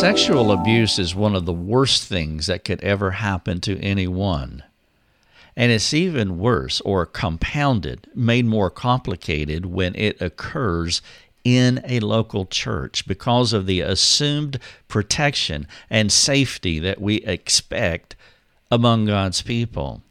Sexual 0.00 0.52
abuse 0.52 0.98
is 0.98 1.14
one 1.14 1.34
of 1.34 1.46
the 1.46 1.54
worst 1.54 2.04
things 2.04 2.48
that 2.48 2.64
could 2.64 2.84
ever 2.84 3.12
happen 3.12 3.62
to 3.62 3.80
anyone. 3.80 4.62
And 5.56 5.72
it's 5.72 5.94
even 5.94 6.38
worse 6.38 6.82
or 6.82 7.06
compounded, 7.06 8.06
made 8.14 8.44
more 8.44 8.68
complicated 8.68 9.64
when 9.64 9.94
it 9.94 10.20
occurs 10.20 11.00
in 11.44 11.80
a 11.88 12.00
local 12.00 12.44
church 12.44 13.06
because 13.06 13.54
of 13.54 13.64
the 13.64 13.80
assumed 13.80 14.58
protection 14.86 15.66
and 15.88 16.12
safety 16.12 16.78
that 16.78 17.00
we 17.00 17.16
expect 17.22 18.16
among 18.70 19.06
God's 19.06 19.40
people. 19.40 20.02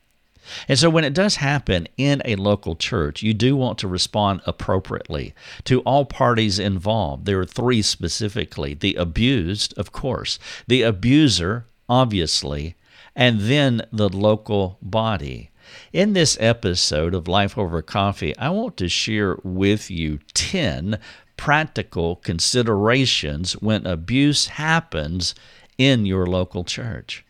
And 0.68 0.77
so, 0.77 0.89
when 0.89 1.04
it 1.04 1.14
does 1.14 1.38
happen 1.38 1.88
in 1.98 2.21
a 2.25 2.36
local 2.36 2.75
church, 2.75 3.24
you 3.24 3.33
do 3.33 3.56
want 3.56 3.78
to 3.79 3.88
respond 3.88 4.42
appropriately 4.46 5.33
to 5.65 5.82
all 5.82 6.06
parties 6.06 6.60
involved. 6.60 7.25
There 7.25 7.39
are 7.39 7.46
three 7.46 7.82
specifically 7.82 8.74
the 8.74 8.96
abused, 8.96 9.74
of 9.78 9.92
course, 9.92 10.39
the 10.68 10.82
abuser, 10.82 11.66
obviously, 11.89 12.75
and 13.16 13.42
then 13.42 13.82
the 13.92 14.10
local 14.10 14.78
body. 14.82 15.52
In 15.92 16.14
this 16.14 16.38
episode 16.39 17.16
of 17.16 17.27
Life 17.27 17.57
Over 17.57 17.82
Coffee, 17.82 18.38
I 18.38 18.50
want 18.50 18.77
to 18.77 18.88
share 18.88 19.38
with 19.43 19.89
you 19.89 20.19
10 20.33 21.00
practical 21.38 22.18
considerations 22.18 23.54
when 23.54 23.86
abuse 23.86 24.47
happens 24.47 25.36
in 25.77 26.05
your 26.05 26.25
local 26.25 26.64
church. 26.64 27.25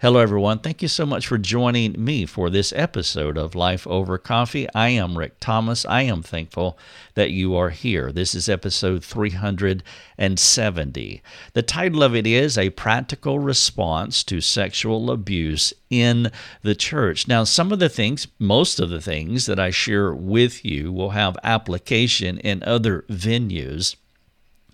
Hello, 0.00 0.20
everyone. 0.20 0.58
Thank 0.58 0.82
you 0.82 0.88
so 0.88 1.06
much 1.06 1.26
for 1.26 1.38
joining 1.38 1.92
me 2.02 2.26
for 2.26 2.50
this 2.50 2.72
episode 2.76 3.38
of 3.38 3.54
Life 3.54 3.86
Over 3.86 4.18
Coffee. 4.18 4.68
I 4.74 4.88
am 4.88 5.16
Rick 5.16 5.40
Thomas. 5.40 5.86
I 5.86 6.02
am 6.02 6.22
thankful 6.22 6.78
that 7.14 7.30
you 7.30 7.56
are 7.56 7.70
here. 7.70 8.12
This 8.12 8.34
is 8.34 8.48
episode 8.48 9.04
370. 9.04 11.22
The 11.52 11.62
title 11.62 12.02
of 12.02 12.14
it 12.14 12.26
is 12.26 12.58
A 12.58 12.70
Practical 12.70 13.38
Response 13.38 14.24
to 14.24 14.40
Sexual 14.40 15.10
Abuse 15.10 15.72
in 15.88 16.30
the 16.62 16.74
Church. 16.74 17.28
Now, 17.28 17.44
some 17.44 17.72
of 17.72 17.78
the 17.78 17.88
things, 17.88 18.26
most 18.38 18.80
of 18.80 18.90
the 18.90 19.00
things 19.00 19.46
that 19.46 19.58
I 19.58 19.70
share 19.70 20.14
with 20.14 20.64
you 20.64 20.92
will 20.92 21.10
have 21.10 21.38
application 21.42 22.38
in 22.38 22.62
other 22.62 23.04
venues. 23.08 23.96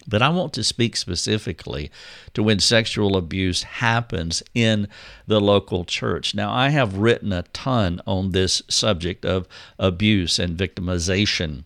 But 0.06 0.22
I 0.22 0.28
want 0.30 0.52
to 0.54 0.64
speak 0.64 0.96
specifically 0.96 1.90
to 2.34 2.42
when 2.42 2.58
sexual 2.58 3.16
abuse 3.16 3.62
happens 3.62 4.42
in 4.54 4.88
the 5.26 5.40
local 5.40 5.84
church. 5.84 6.34
Now, 6.34 6.52
I 6.52 6.70
have 6.70 6.96
written 6.96 7.32
a 7.32 7.42
ton 7.52 8.00
on 8.06 8.30
this 8.30 8.62
subject 8.68 9.24
of 9.24 9.46
abuse 9.78 10.38
and 10.38 10.56
victimization. 10.56 11.64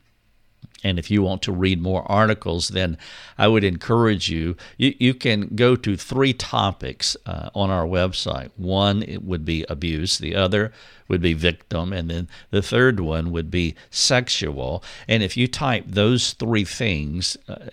And 0.84 0.98
if 0.98 1.10
you 1.10 1.22
want 1.22 1.40
to 1.42 1.52
read 1.52 1.80
more 1.80 2.02
articles, 2.12 2.68
then 2.68 2.98
I 3.38 3.48
would 3.48 3.64
encourage 3.64 4.28
you. 4.28 4.54
You, 4.76 4.94
you 4.98 5.14
can 5.14 5.56
go 5.56 5.76
to 5.76 5.96
three 5.96 6.34
topics 6.34 7.16
uh, 7.24 7.48
on 7.54 7.70
our 7.70 7.86
website. 7.86 8.50
One 8.56 9.02
it 9.02 9.24
would 9.24 9.46
be 9.46 9.64
abuse, 9.70 10.18
the 10.18 10.36
other 10.36 10.72
would 11.08 11.22
be 11.22 11.32
victim, 11.32 11.92
and 11.92 12.10
then 12.10 12.28
the 12.50 12.62
third 12.62 13.00
one 13.00 13.30
would 13.30 13.50
be 13.50 13.74
sexual. 13.90 14.84
And 15.08 15.22
if 15.22 15.36
you 15.36 15.48
type 15.48 15.84
those 15.86 16.34
three 16.34 16.64
things 16.64 17.38
uh, 17.48 17.70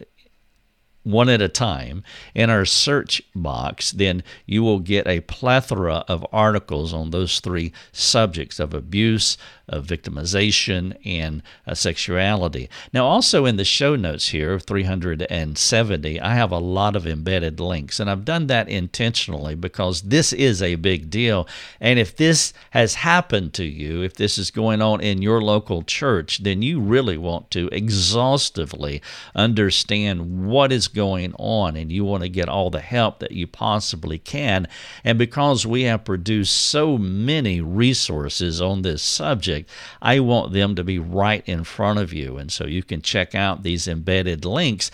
one 1.03 1.29
at 1.29 1.41
a 1.41 1.49
time 1.49 2.03
in 2.35 2.49
our 2.49 2.65
search 2.65 3.21
box, 3.33 3.91
then 3.91 4.23
you 4.45 4.61
will 4.63 4.79
get 4.79 5.07
a 5.07 5.21
plethora 5.21 6.03
of 6.07 6.25
articles 6.31 6.93
on 6.93 7.09
those 7.09 7.39
three 7.39 7.71
subjects 7.91 8.59
of 8.59 8.73
abuse, 8.73 9.37
of 9.67 9.87
victimization 9.87 10.95
and 11.05 11.41
uh, 11.65 11.73
sexuality. 11.73 12.69
Now, 12.93 13.05
also 13.05 13.45
in 13.45 13.55
the 13.55 13.63
show 13.63 13.95
notes 13.95 14.29
here, 14.29 14.59
370, 14.59 16.19
I 16.19 16.35
have 16.35 16.51
a 16.51 16.59
lot 16.59 16.95
of 16.95 17.07
embedded 17.07 17.59
links, 17.59 17.99
and 17.99 18.09
I've 18.09 18.25
done 18.25 18.47
that 18.47 18.67
intentionally 18.67 19.55
because 19.55 20.03
this 20.03 20.33
is 20.33 20.61
a 20.61 20.75
big 20.75 21.09
deal. 21.09 21.47
And 21.79 21.97
if 21.97 22.15
this 22.15 22.53
has 22.71 22.95
happened 22.95 23.53
to 23.53 23.63
you, 23.63 24.03
if 24.03 24.15
this 24.15 24.37
is 24.37 24.51
going 24.51 24.81
on 24.81 25.01
in 25.01 25.21
your 25.21 25.41
local 25.41 25.83
church, 25.83 26.43
then 26.43 26.61
you 26.61 26.79
really 26.79 27.17
want 27.17 27.49
to 27.51 27.69
exhaustively 27.71 29.01
understand 29.35 30.47
what 30.47 30.71
is 30.71 30.89
going 30.93 31.33
on, 31.39 31.75
and 31.75 31.91
you 31.91 32.05
want 32.05 32.23
to 32.23 32.29
get 32.29 32.49
all 32.49 32.69
the 32.69 32.81
help 32.81 33.19
that 33.19 33.31
you 33.31 33.47
possibly 33.47 34.19
can. 34.19 34.67
And 35.03 35.17
because 35.17 35.65
we 35.65 35.83
have 35.83 36.05
produced 36.05 36.55
so 36.55 36.97
many 36.97 37.61
resources 37.61 38.61
on 38.61 38.81
this 38.81 39.01
subject, 39.01 39.69
I 40.01 40.19
want 40.19 40.53
them 40.53 40.75
to 40.75 40.83
be 40.83 40.99
right 40.99 41.43
in 41.47 41.63
front 41.63 41.99
of 41.99 42.13
you. 42.13 42.37
And 42.37 42.51
so 42.51 42.65
you 42.65 42.83
can 42.83 43.01
check 43.01 43.33
out 43.33 43.63
these 43.63 43.87
embedded 43.87 44.45
links 44.45 44.91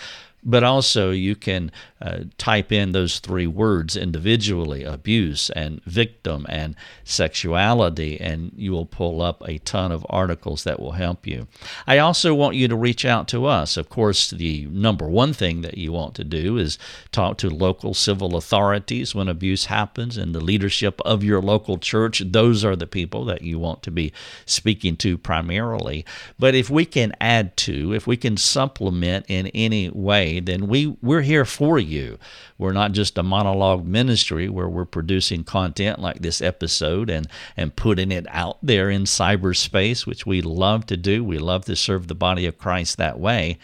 but 0.47 0.63
also 0.63 1.11
you 1.11 1.35
can 1.35 1.69
uh, 2.01 2.19
type 2.37 2.71
in 2.71 2.93
those 2.93 3.19
three 3.19 3.45
words 3.47 3.97
individually 3.97 4.83
abuse 4.83 5.49
and 5.51 5.83
victim 5.83 6.45
and 6.47 6.75
sexuality, 7.03 8.19
and 8.19 8.51
you 8.55 8.71
will 8.71 8.85
pull 8.85 9.21
up 9.21 9.43
a 9.47 9.57
ton 9.59 9.91
of 9.91 10.05
articles 10.09 10.63
that 10.63 10.79
will 10.79 10.93
help 10.93 11.27
you. 11.27 11.47
I 11.85 11.97
also 11.97 12.33
want 12.33 12.55
you 12.55 12.67
to 12.69 12.75
reach 12.75 13.03
out 13.03 13.27
to 13.29 13.45
us. 13.45 13.75
Of 13.75 13.89
course, 13.89 14.31
the 14.31 14.67
number 14.67 15.09
one 15.09 15.33
thing 15.33 15.61
that 15.61 15.77
you 15.77 15.91
want 15.91 16.15
to 16.15 16.23
do 16.23 16.57
is 16.57 16.79
talk 17.11 17.37
to 17.39 17.49
local 17.49 17.93
civil 17.93 18.37
authorities 18.37 19.13
when 19.13 19.27
abuse 19.27 19.65
happens 19.65 20.17
and 20.17 20.33
the 20.33 20.39
leadership 20.39 21.01
of 21.01 21.23
your 21.23 21.41
local 21.41 21.77
church. 21.77 22.21
Those 22.25 22.63
are 22.63 22.75
the 22.75 22.87
people 22.87 23.25
that 23.25 23.41
you 23.41 23.59
want 23.59 23.83
to 23.83 23.91
be 23.91 24.13
speaking 24.45 24.95
to 24.97 25.17
primarily. 25.17 26.05
But 26.39 26.55
if 26.55 26.69
we 26.69 26.85
can 26.85 27.13
add 27.19 27.57
to, 27.57 27.93
if 27.93 28.07
we 28.07 28.15
can 28.15 28.37
supplement 28.37 29.25
in 29.27 29.47
any 29.47 29.89
way, 29.89 30.36
then 30.39 30.67
we, 30.67 30.95
we're 31.01 31.21
here 31.21 31.45
for 31.45 31.79
you. 31.79 32.17
We're 32.57 32.73
not 32.73 32.91
just 32.91 33.17
a 33.17 33.23
monologue 33.23 33.85
ministry 33.85 34.49
where 34.49 34.69
we're 34.69 34.85
producing 34.85 35.43
content 35.43 35.99
like 35.99 36.19
this 36.19 36.41
episode 36.41 37.09
and, 37.09 37.27
and 37.55 37.75
putting 37.75 38.11
it 38.11 38.25
out 38.29 38.57
there 38.61 38.89
in 38.89 39.03
cyberspace, 39.03 40.05
which 40.05 40.25
we 40.25 40.41
love 40.41 40.85
to 40.87 40.97
do. 40.97 41.23
We 41.23 41.37
love 41.37 41.65
to 41.65 41.75
serve 41.75 42.07
the 42.07 42.15
body 42.15 42.45
of 42.45 42.57
Christ 42.57 42.97
that 42.97 43.19
way. 43.19 43.57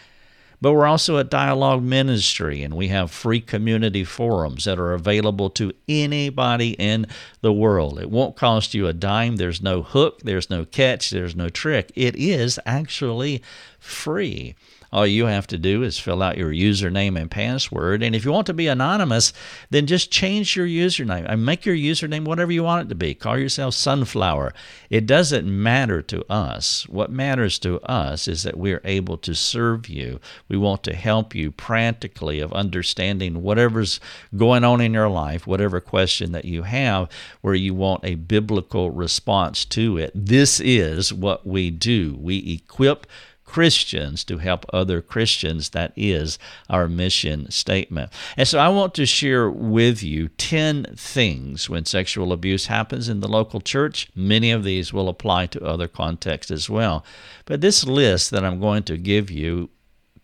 But 0.64 0.72
we're 0.72 0.86
also 0.86 1.18
a 1.18 1.24
dialogue 1.24 1.82
ministry, 1.82 2.62
and 2.62 2.74
we 2.74 2.88
have 2.88 3.10
free 3.10 3.42
community 3.42 4.02
forums 4.02 4.64
that 4.64 4.78
are 4.78 4.94
available 4.94 5.50
to 5.50 5.74
anybody 5.88 6.70
in 6.78 7.06
the 7.42 7.52
world. 7.52 7.98
It 7.98 8.10
won't 8.10 8.34
cost 8.34 8.72
you 8.72 8.86
a 8.86 8.94
dime. 8.94 9.36
There's 9.36 9.60
no 9.60 9.82
hook, 9.82 10.20
there's 10.22 10.48
no 10.48 10.64
catch, 10.64 11.10
there's 11.10 11.36
no 11.36 11.50
trick. 11.50 11.92
It 11.94 12.16
is 12.16 12.58
actually 12.64 13.42
free. 13.78 14.54
All 14.94 15.08
you 15.08 15.26
have 15.26 15.48
to 15.48 15.58
do 15.58 15.82
is 15.82 15.98
fill 15.98 16.22
out 16.22 16.38
your 16.38 16.52
username 16.52 17.20
and 17.20 17.28
password. 17.28 18.00
And 18.00 18.14
if 18.14 18.24
you 18.24 18.30
want 18.30 18.46
to 18.46 18.54
be 18.54 18.68
anonymous, 18.68 19.32
then 19.68 19.88
just 19.88 20.12
change 20.12 20.54
your 20.54 20.68
username 20.68 21.26
and 21.28 21.44
make 21.44 21.66
your 21.66 21.74
username 21.74 22.24
whatever 22.24 22.52
you 22.52 22.62
want 22.62 22.86
it 22.86 22.88
to 22.90 22.94
be. 22.94 23.12
Call 23.12 23.36
yourself 23.36 23.74
Sunflower. 23.74 24.54
It 24.90 25.04
doesn't 25.04 25.48
matter 25.48 26.00
to 26.02 26.24
us. 26.32 26.88
What 26.88 27.10
matters 27.10 27.58
to 27.58 27.80
us 27.80 28.28
is 28.28 28.44
that 28.44 28.56
we're 28.56 28.80
able 28.84 29.18
to 29.18 29.34
serve 29.34 29.88
you. 29.88 30.20
We 30.48 30.56
want 30.56 30.84
to 30.84 30.94
help 30.94 31.34
you 31.34 31.50
practically 31.50 32.38
of 32.38 32.52
understanding 32.52 33.42
whatever's 33.42 33.98
going 34.36 34.62
on 34.62 34.80
in 34.80 34.94
your 34.94 35.08
life, 35.08 35.44
whatever 35.44 35.80
question 35.80 36.30
that 36.30 36.44
you 36.44 36.62
have, 36.62 37.08
where 37.40 37.54
you 37.54 37.74
want 37.74 38.04
a 38.04 38.14
biblical 38.14 38.92
response 38.92 39.64
to 39.64 39.98
it. 39.98 40.12
This 40.14 40.60
is 40.60 41.12
what 41.12 41.44
we 41.44 41.70
do. 41.70 42.16
We 42.16 42.38
equip 42.52 43.08
Christians 43.54 44.24
to 44.24 44.38
help 44.38 44.66
other 44.72 45.00
Christians. 45.00 45.68
That 45.68 45.92
is 45.94 46.40
our 46.68 46.88
mission 46.88 47.48
statement. 47.52 48.10
And 48.36 48.48
so 48.48 48.58
I 48.58 48.66
want 48.66 48.94
to 48.94 49.06
share 49.06 49.48
with 49.48 50.02
you 50.02 50.26
10 50.26 50.96
things 50.96 51.70
when 51.70 51.84
sexual 51.84 52.32
abuse 52.32 52.66
happens 52.66 53.08
in 53.08 53.20
the 53.20 53.28
local 53.28 53.60
church. 53.60 54.10
Many 54.12 54.50
of 54.50 54.64
these 54.64 54.92
will 54.92 55.08
apply 55.08 55.46
to 55.46 55.64
other 55.64 55.86
contexts 55.86 56.50
as 56.50 56.68
well. 56.68 57.04
But 57.44 57.60
this 57.60 57.86
list 57.86 58.32
that 58.32 58.44
I'm 58.44 58.58
going 58.58 58.82
to 58.84 58.96
give 58.96 59.30
you, 59.30 59.70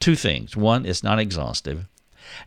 two 0.01 0.17
things. 0.17 0.57
One, 0.57 0.85
it's 0.85 1.05
not 1.05 1.21
exhaustive. 1.21 1.87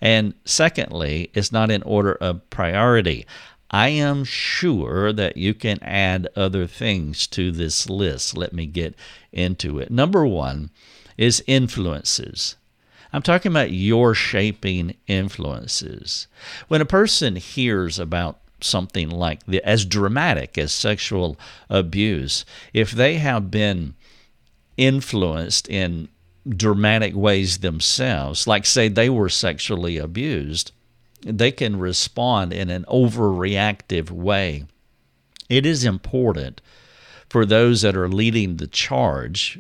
And 0.02 0.34
secondly, 0.44 1.32
it's 1.34 1.54
not 1.54 1.72
in 1.72 1.82
order 1.84 2.16
of 2.16 2.50
priority. 2.50 3.26
I 3.74 3.90
am 3.90 4.24
sure 4.24 5.12
that 5.12 5.36
you 5.36 5.56
can 5.56 5.82
add 5.82 6.28
other 6.36 6.68
things 6.68 7.26
to 7.28 7.52
this 7.52 7.90
list. 7.90 8.38
Let 8.38 8.54
me 8.54 8.68
get 8.68 8.94
into 9.32 9.80
it. 9.80 9.90
Number 9.90 10.28
one 10.28 10.70
is 11.18 11.44
influences. 11.48 12.56
I'm 13.12 13.24
talking 13.24 13.52
about 13.52 13.72
your 13.72 14.14
shaping 14.14 14.96
influences. 15.08 16.28
When 16.68 16.82
a 16.82 16.86
person 16.86 17.36
hears 17.36 17.98
about 17.98 18.40
something 18.62 19.10
like 19.10 19.44
the, 19.48 19.68
as 19.68 19.86
dramatic 19.86 20.56
as 20.56 20.72
sexual 20.72 21.36
abuse, 21.68 22.46
if 22.74 22.92
they 22.92 23.16
have 23.16 23.50
been 23.50 23.96
influenced 24.78 25.68
in 25.68 26.10
dramatic 26.48 27.16
ways 27.16 27.58
themselves, 27.60 28.46
like 28.46 28.68
say 28.68 28.88
they 28.88 29.10
were 29.10 29.30
sexually 29.30 29.98
abused, 29.98 30.72
they 31.26 31.52
can 31.52 31.80
respond 31.80 32.54
in 32.54 32.70
an 32.70 32.86
overreactive 32.86 34.12
way. 34.12 34.66
It 35.50 35.66
is 35.66 35.84
important 35.84 36.62
for 37.30 37.46
those 37.46 37.82
that 37.82 37.96
are 37.96 38.10
leading 38.10 38.58
the 38.58 38.68
charge 38.68 39.60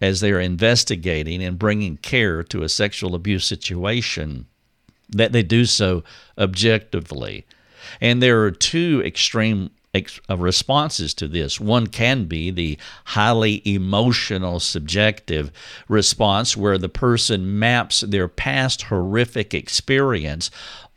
as 0.00 0.20
they 0.20 0.32
are 0.32 0.40
investigating 0.40 1.42
and 1.42 1.58
bringing 1.58 1.96
care 1.96 2.42
to 2.42 2.62
a 2.62 2.68
sexual 2.68 3.14
abuse 3.14 3.46
situation 3.46 4.46
that 5.08 5.32
they 5.32 5.42
do 5.42 5.64
so 5.64 6.02
objectively. 6.36 7.46
And 8.00 8.22
there 8.22 8.42
are 8.42 8.50
two 8.50 9.02
extreme 9.04 9.70
uh, 9.94 10.36
responses 10.36 11.14
to 11.14 11.28
this. 11.28 11.60
One 11.60 11.86
can 11.86 12.24
be 12.24 12.50
the 12.50 12.76
highly 13.04 13.62
emotional, 13.64 14.58
subjective 14.58 15.52
response 15.88 16.56
where 16.56 16.78
the 16.78 16.88
person 16.88 17.58
maps 17.58 18.00
their 18.00 18.26
past 18.26 18.82
horrific 18.82 19.54
experience 19.54 20.50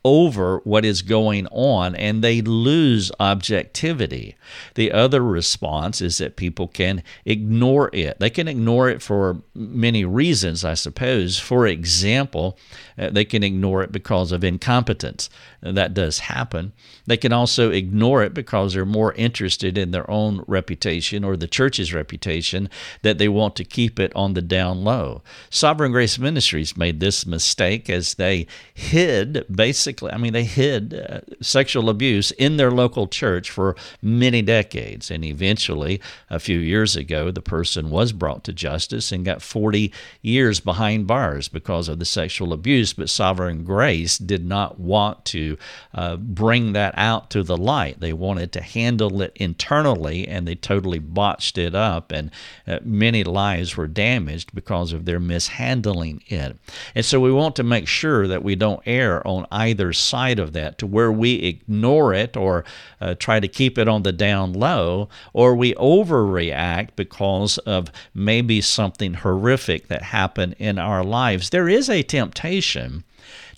over 0.08 0.62
what 0.64 0.86
is 0.86 1.02
going 1.02 1.46
on 1.48 1.94
and 1.94 2.24
they 2.24 2.42
lose 2.42 3.12
objectivity. 3.20 4.38
The 4.76 4.94
other 4.94 5.22
response 5.22 6.02
is 6.02 6.18
that 6.20 6.38
people 6.38 6.70
can 6.70 7.04
ignore 7.26 7.90
it. 7.92 8.18
They 8.18 8.30
can 8.30 8.48
ignore 8.48 8.88
it 8.88 9.02
for 9.02 9.42
many 9.54 10.06
reasons, 10.06 10.64
I 10.64 10.76
suppose. 10.76 11.40
For 11.40 11.68
example, 11.68 12.58
uh, 12.98 13.10
they 13.10 13.26
can 13.26 13.44
ignore 13.44 13.84
it 13.84 13.92
because 13.92 14.32
of 14.32 14.46
incompetence. 14.46 15.30
That 15.62 15.94
does 15.94 16.20
happen. 16.20 16.72
They 17.06 17.18
can 17.18 17.34
also 17.34 17.70
ignore 17.72 18.24
it 18.24 18.34
because 18.34 18.74
they're 18.74 18.86
more 18.86 19.14
interested 19.14 19.78
in 19.78 19.92
their 19.92 20.10
own 20.10 20.46
reputation 20.48 21.26
or 21.26 21.36
the 21.36 21.48
church's 21.48 21.94
reputation 21.94 22.70
that 23.02 23.18
they 23.18 23.28
want 23.28 23.58
to 23.58 23.66
keep 23.66 24.00
it 24.00 24.14
on 24.16 24.36
the 24.36 24.42
down 24.42 24.86
low. 24.86 25.22
Sovereign 25.50 25.92
Grace 25.92 26.18
Ministries 26.18 26.78
made 26.78 27.02
this 27.02 27.26
mistake 27.26 27.90
as 27.90 28.14
they 28.14 28.48
hid 28.74 29.46
basically 29.54 29.97
basically, 29.98 30.16
I 30.16 30.22
mean, 30.22 30.34
they 30.34 30.44
hid 30.44 30.94
uh, 30.94 31.20
sexual 31.42 31.90
abuse 31.90 32.32
in 32.32 32.58
their 32.58 32.72
local 32.72 33.08
church 33.08 33.50
for 33.50 33.76
many 34.02 34.42
decades. 34.42 35.12
And 35.12 35.24
eventually, 35.24 36.02
a 36.30 36.40
few 36.40 36.60
years 36.60 36.96
ago, 36.96 37.32
the 37.32 37.42
person 37.42 37.90
was 37.90 38.12
brought 38.12 38.44
to 38.46 38.54
justice 38.54 39.12
and 39.12 39.26
got 39.26 39.42
40 39.42 39.92
years 40.22 40.60
behind 40.60 41.08
bars 41.08 41.48
because 41.48 41.90
of 41.90 42.00
the 42.00 42.06
sexual 42.06 42.54
abuse. 42.54 42.94
But 42.94 43.10
Sovereign 43.10 43.64
Grace 43.64 44.18
did 44.18 44.46
not 44.46 44.80
want 44.80 45.26
to 45.26 45.58
uh, 45.94 46.18
bring 46.18 46.74
that 46.74 46.94
out 46.98 47.30
to 47.32 47.44
the 47.44 47.58
light. 47.58 48.00
They 48.00 48.14
wanted 48.14 48.52
to 48.54 48.62
handle 48.62 49.22
it 49.22 49.34
internally, 49.36 50.28
and 50.28 50.48
they 50.48 50.56
totally 50.56 51.00
botched 51.00 51.58
it 51.58 51.76
up. 51.76 52.12
And 52.12 52.32
uh, 52.68 52.80
many 52.84 53.24
lives 53.24 53.76
were 53.76 53.88
damaged 53.88 54.54
because 54.54 54.94
of 54.94 55.06
their 55.06 55.20
mishandling 55.20 56.24
it. 56.28 56.58
And 56.96 57.06
so 57.06 57.20
we 57.20 57.32
want 57.32 57.56
to 57.56 57.64
make 57.64 57.88
sure 57.88 58.28
that 58.28 58.44
we 58.44 58.56
don't 58.56 58.82
err 58.86 59.26
on 59.28 59.48
either 59.52 59.87
either 59.88 59.94
side 59.94 60.40
of 60.40 60.52
that 60.54 60.78
to 60.78 60.86
where 60.86 61.12
we 61.12 61.36
ignore 61.36 62.14
it 62.14 62.36
or 62.36 62.66
uh, 63.00 63.16
try 63.16 63.40
to 63.40 63.48
keep 63.48 63.78
it 63.78 63.88
on 63.88 64.04
the 64.04 64.12
down 64.12 64.52
low, 64.54 65.08
or 65.34 65.56
we 65.56 65.74
overreact 65.76 66.90
because 66.96 67.58
of 67.60 67.90
maybe 68.14 68.60
something 68.62 69.14
horrific 69.16 69.88
that 69.88 70.02
happened 70.02 70.56
in 70.60 70.78
our 70.78 71.04
lives. 71.04 71.50
There 71.52 71.70
is 71.70 71.90
a 71.90 72.04
temptation 72.04 73.04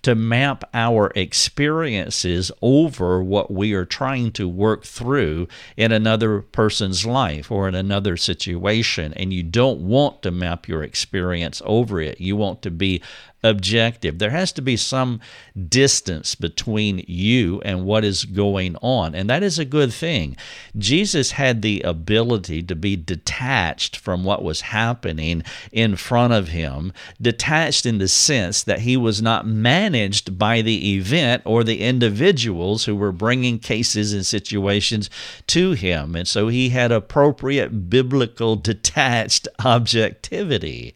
to 0.02 0.16
map 0.16 0.64
our 0.74 1.12
experiences 1.16 2.52
over 2.62 3.22
what 3.22 3.52
we 3.52 3.74
are 3.74 3.86
trying 3.86 4.32
to 4.32 4.48
work 4.48 4.86
through 4.86 5.48
in 5.76 5.92
another 5.92 6.42
person's 6.42 7.06
life 7.06 7.52
or 7.52 7.68
in 7.68 7.76
another 7.76 8.16
situation. 8.16 9.14
And 9.16 9.34
you 9.34 9.44
don't 9.44 9.82
want 9.82 10.22
to 10.22 10.32
map 10.32 10.68
your 10.68 10.84
experience 10.84 11.62
over 11.66 12.00
it. 12.00 12.22
You 12.22 12.38
want 12.38 12.62
to 12.62 12.72
be 12.72 13.02
objective. 13.44 14.20
There 14.20 14.30
has 14.30 14.52
to 14.54 14.62
be 14.62 14.78
some 14.78 15.20
distance 15.68 16.36
between 16.36 17.04
you 17.08 17.62
and 17.62 17.86
what 17.86 18.04
is 18.04 18.26
going 18.26 18.76
on, 18.82 19.16
and 19.16 19.30
that 19.30 19.44
is 19.44 19.60
a 19.60 19.66
good 19.66 19.94
thing. 19.94 20.36
Jesus 20.78 21.32
had 21.32 21.62
the 21.62 21.82
ability 21.82 22.64
to 22.64 22.76
be 22.76 22.96
detached 22.96 23.98
from 23.98 24.24
what 24.24 24.44
was 24.44 24.62
happening 24.62 25.44
in 25.72 25.96
front 25.96 26.34
of 26.34 26.50
him, 26.50 26.92
detached 27.22 27.86
in 27.86 27.98
the 27.98 28.08
sense 28.08 28.64
that 28.64 28.80
he 28.80 28.98
was 28.98 29.22
not 29.22 29.48
managed 29.48 30.38
by 30.38 30.62
the 30.62 30.96
event 30.96 31.42
or 31.46 31.64
the 31.64 31.82
individuals 31.82 32.86
who 32.86 32.96
were 32.96 33.12
bringing 33.12 33.60
cases 33.60 34.14
and 34.14 34.26
situations 34.26 35.10
to 35.48 35.72
him. 35.72 36.16
And 36.16 36.28
so 36.28 36.48
he 36.48 36.70
had 36.70 36.92
appropriate 36.92 37.90
biblical 37.90 38.56
detached 38.56 39.48
objectivity. 39.64 40.96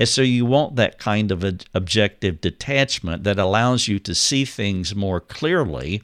And 0.00 0.08
so 0.08 0.22
you 0.22 0.46
want 0.46 0.76
that 0.76 0.98
kind 0.98 1.30
of 1.30 1.44
objective 1.74 2.40
detachment 2.40 3.22
that 3.24 3.38
allows 3.38 3.86
you 3.86 3.98
to 3.98 4.14
see 4.14 4.46
things 4.46 4.94
more 4.94 5.20
clearly. 5.20 6.02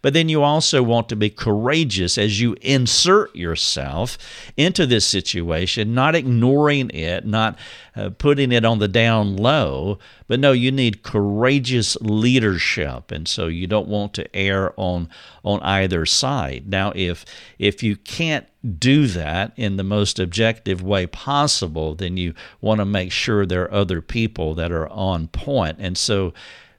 But 0.00 0.14
then 0.14 0.28
you 0.28 0.42
also 0.42 0.82
want 0.82 1.08
to 1.08 1.16
be 1.16 1.30
courageous 1.30 2.18
as 2.18 2.40
you 2.40 2.56
insert 2.60 3.34
yourself 3.34 4.18
into 4.56 4.86
this 4.86 5.06
situation, 5.06 5.94
not 5.94 6.14
ignoring 6.14 6.90
it, 6.90 7.26
not 7.26 7.58
uh, 7.94 8.10
putting 8.10 8.52
it 8.52 8.64
on 8.64 8.78
the 8.78 8.88
down 8.88 9.36
low, 9.36 9.98
but 10.26 10.40
no, 10.40 10.52
you 10.52 10.72
need 10.72 11.02
courageous 11.02 11.96
leadership, 12.00 13.10
and 13.10 13.28
so 13.28 13.48
you 13.48 13.66
don't 13.66 13.88
want 13.88 14.14
to 14.14 14.34
err 14.34 14.72
on 14.78 15.08
on 15.44 15.60
either 15.60 16.06
side. 16.06 16.68
Now, 16.68 16.92
if 16.94 17.24
if 17.58 17.82
you 17.82 17.96
can't 17.96 18.46
do 18.78 19.06
that 19.08 19.52
in 19.56 19.76
the 19.76 19.84
most 19.84 20.18
objective 20.18 20.82
way 20.82 21.06
possible, 21.06 21.94
then 21.94 22.16
you 22.16 22.32
want 22.60 22.78
to 22.78 22.84
make 22.84 23.12
sure 23.12 23.44
there 23.44 23.64
are 23.64 23.74
other 23.74 24.00
people 24.00 24.54
that 24.54 24.70
are 24.72 24.88
on 24.88 25.26
point. 25.28 25.76
And 25.80 25.98
so, 25.98 26.32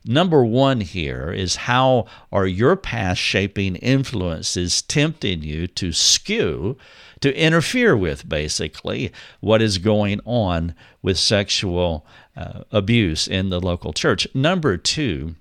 number 0.06 0.44
one 0.44 0.82
here 0.82 1.32
is 1.32 1.56
how 1.56 2.06
are 2.32 2.48
your 2.48 2.76
past 2.76 3.22
shaping 3.22 3.76
influences 3.78 4.82
tempting 4.82 5.44
you 5.44 5.68
to 5.68 5.92
skew, 5.92 6.78
to 7.22 7.36
interfere 7.38 7.96
with 7.96 8.28
basically 8.28 9.12
what 9.40 9.62
is 9.62 9.78
going 9.78 10.20
on 10.26 10.76
with 11.02 11.18
sexual 11.18 12.06
uh, 12.36 12.64
abuse 12.72 13.28
in 13.28 13.50
the 13.50 13.60
local 13.60 13.94
church? 13.94 14.28
Number 14.34 14.78
two, 14.78 15.36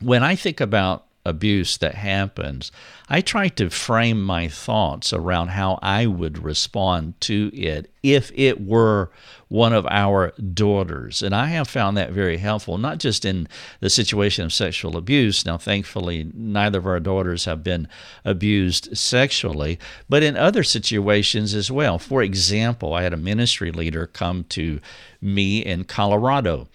when 0.00 0.22
I 0.22 0.34
think 0.34 0.60
about 0.60 1.06
abuse 1.24 1.78
that 1.78 1.94
happens, 1.94 2.70
I 3.08 3.20
try 3.20 3.48
to 3.48 3.70
frame 3.70 4.22
my 4.22 4.48
thoughts 4.48 5.12
around 5.12 5.48
how 5.48 5.78
I 5.82 6.06
would 6.06 6.42
respond 6.42 7.20
to 7.22 7.50
it 7.54 7.90
if 8.02 8.30
it 8.34 8.60
were 8.60 9.10
one 9.48 9.72
of 9.72 9.86
our 9.90 10.32
daughters. 10.52 11.22
And 11.22 11.34
I 11.34 11.46
have 11.46 11.68
found 11.68 11.96
that 11.96 12.12
very 12.12 12.38
helpful, 12.38 12.76
not 12.76 12.98
just 12.98 13.24
in 13.24 13.48
the 13.80 13.88
situation 13.88 14.44
of 14.44 14.52
sexual 14.52 14.96
abuse. 14.96 15.46
Now, 15.46 15.56
thankfully, 15.56 16.30
neither 16.34 16.78
of 16.78 16.86
our 16.86 17.00
daughters 17.00 17.46
have 17.46 17.62
been 17.62 17.88
abused 18.24 18.96
sexually, 18.96 19.78
but 20.08 20.22
in 20.22 20.36
other 20.36 20.62
situations 20.62 21.54
as 21.54 21.70
well. 21.70 21.98
For 21.98 22.22
example, 22.22 22.92
I 22.92 23.02
had 23.02 23.14
a 23.14 23.18
ministry 23.18 23.70
leader 23.70 24.06
come 24.06 24.44
to 24.50 24.80
me 25.20 25.64
in 25.64 25.84
Colorado. 25.84 26.68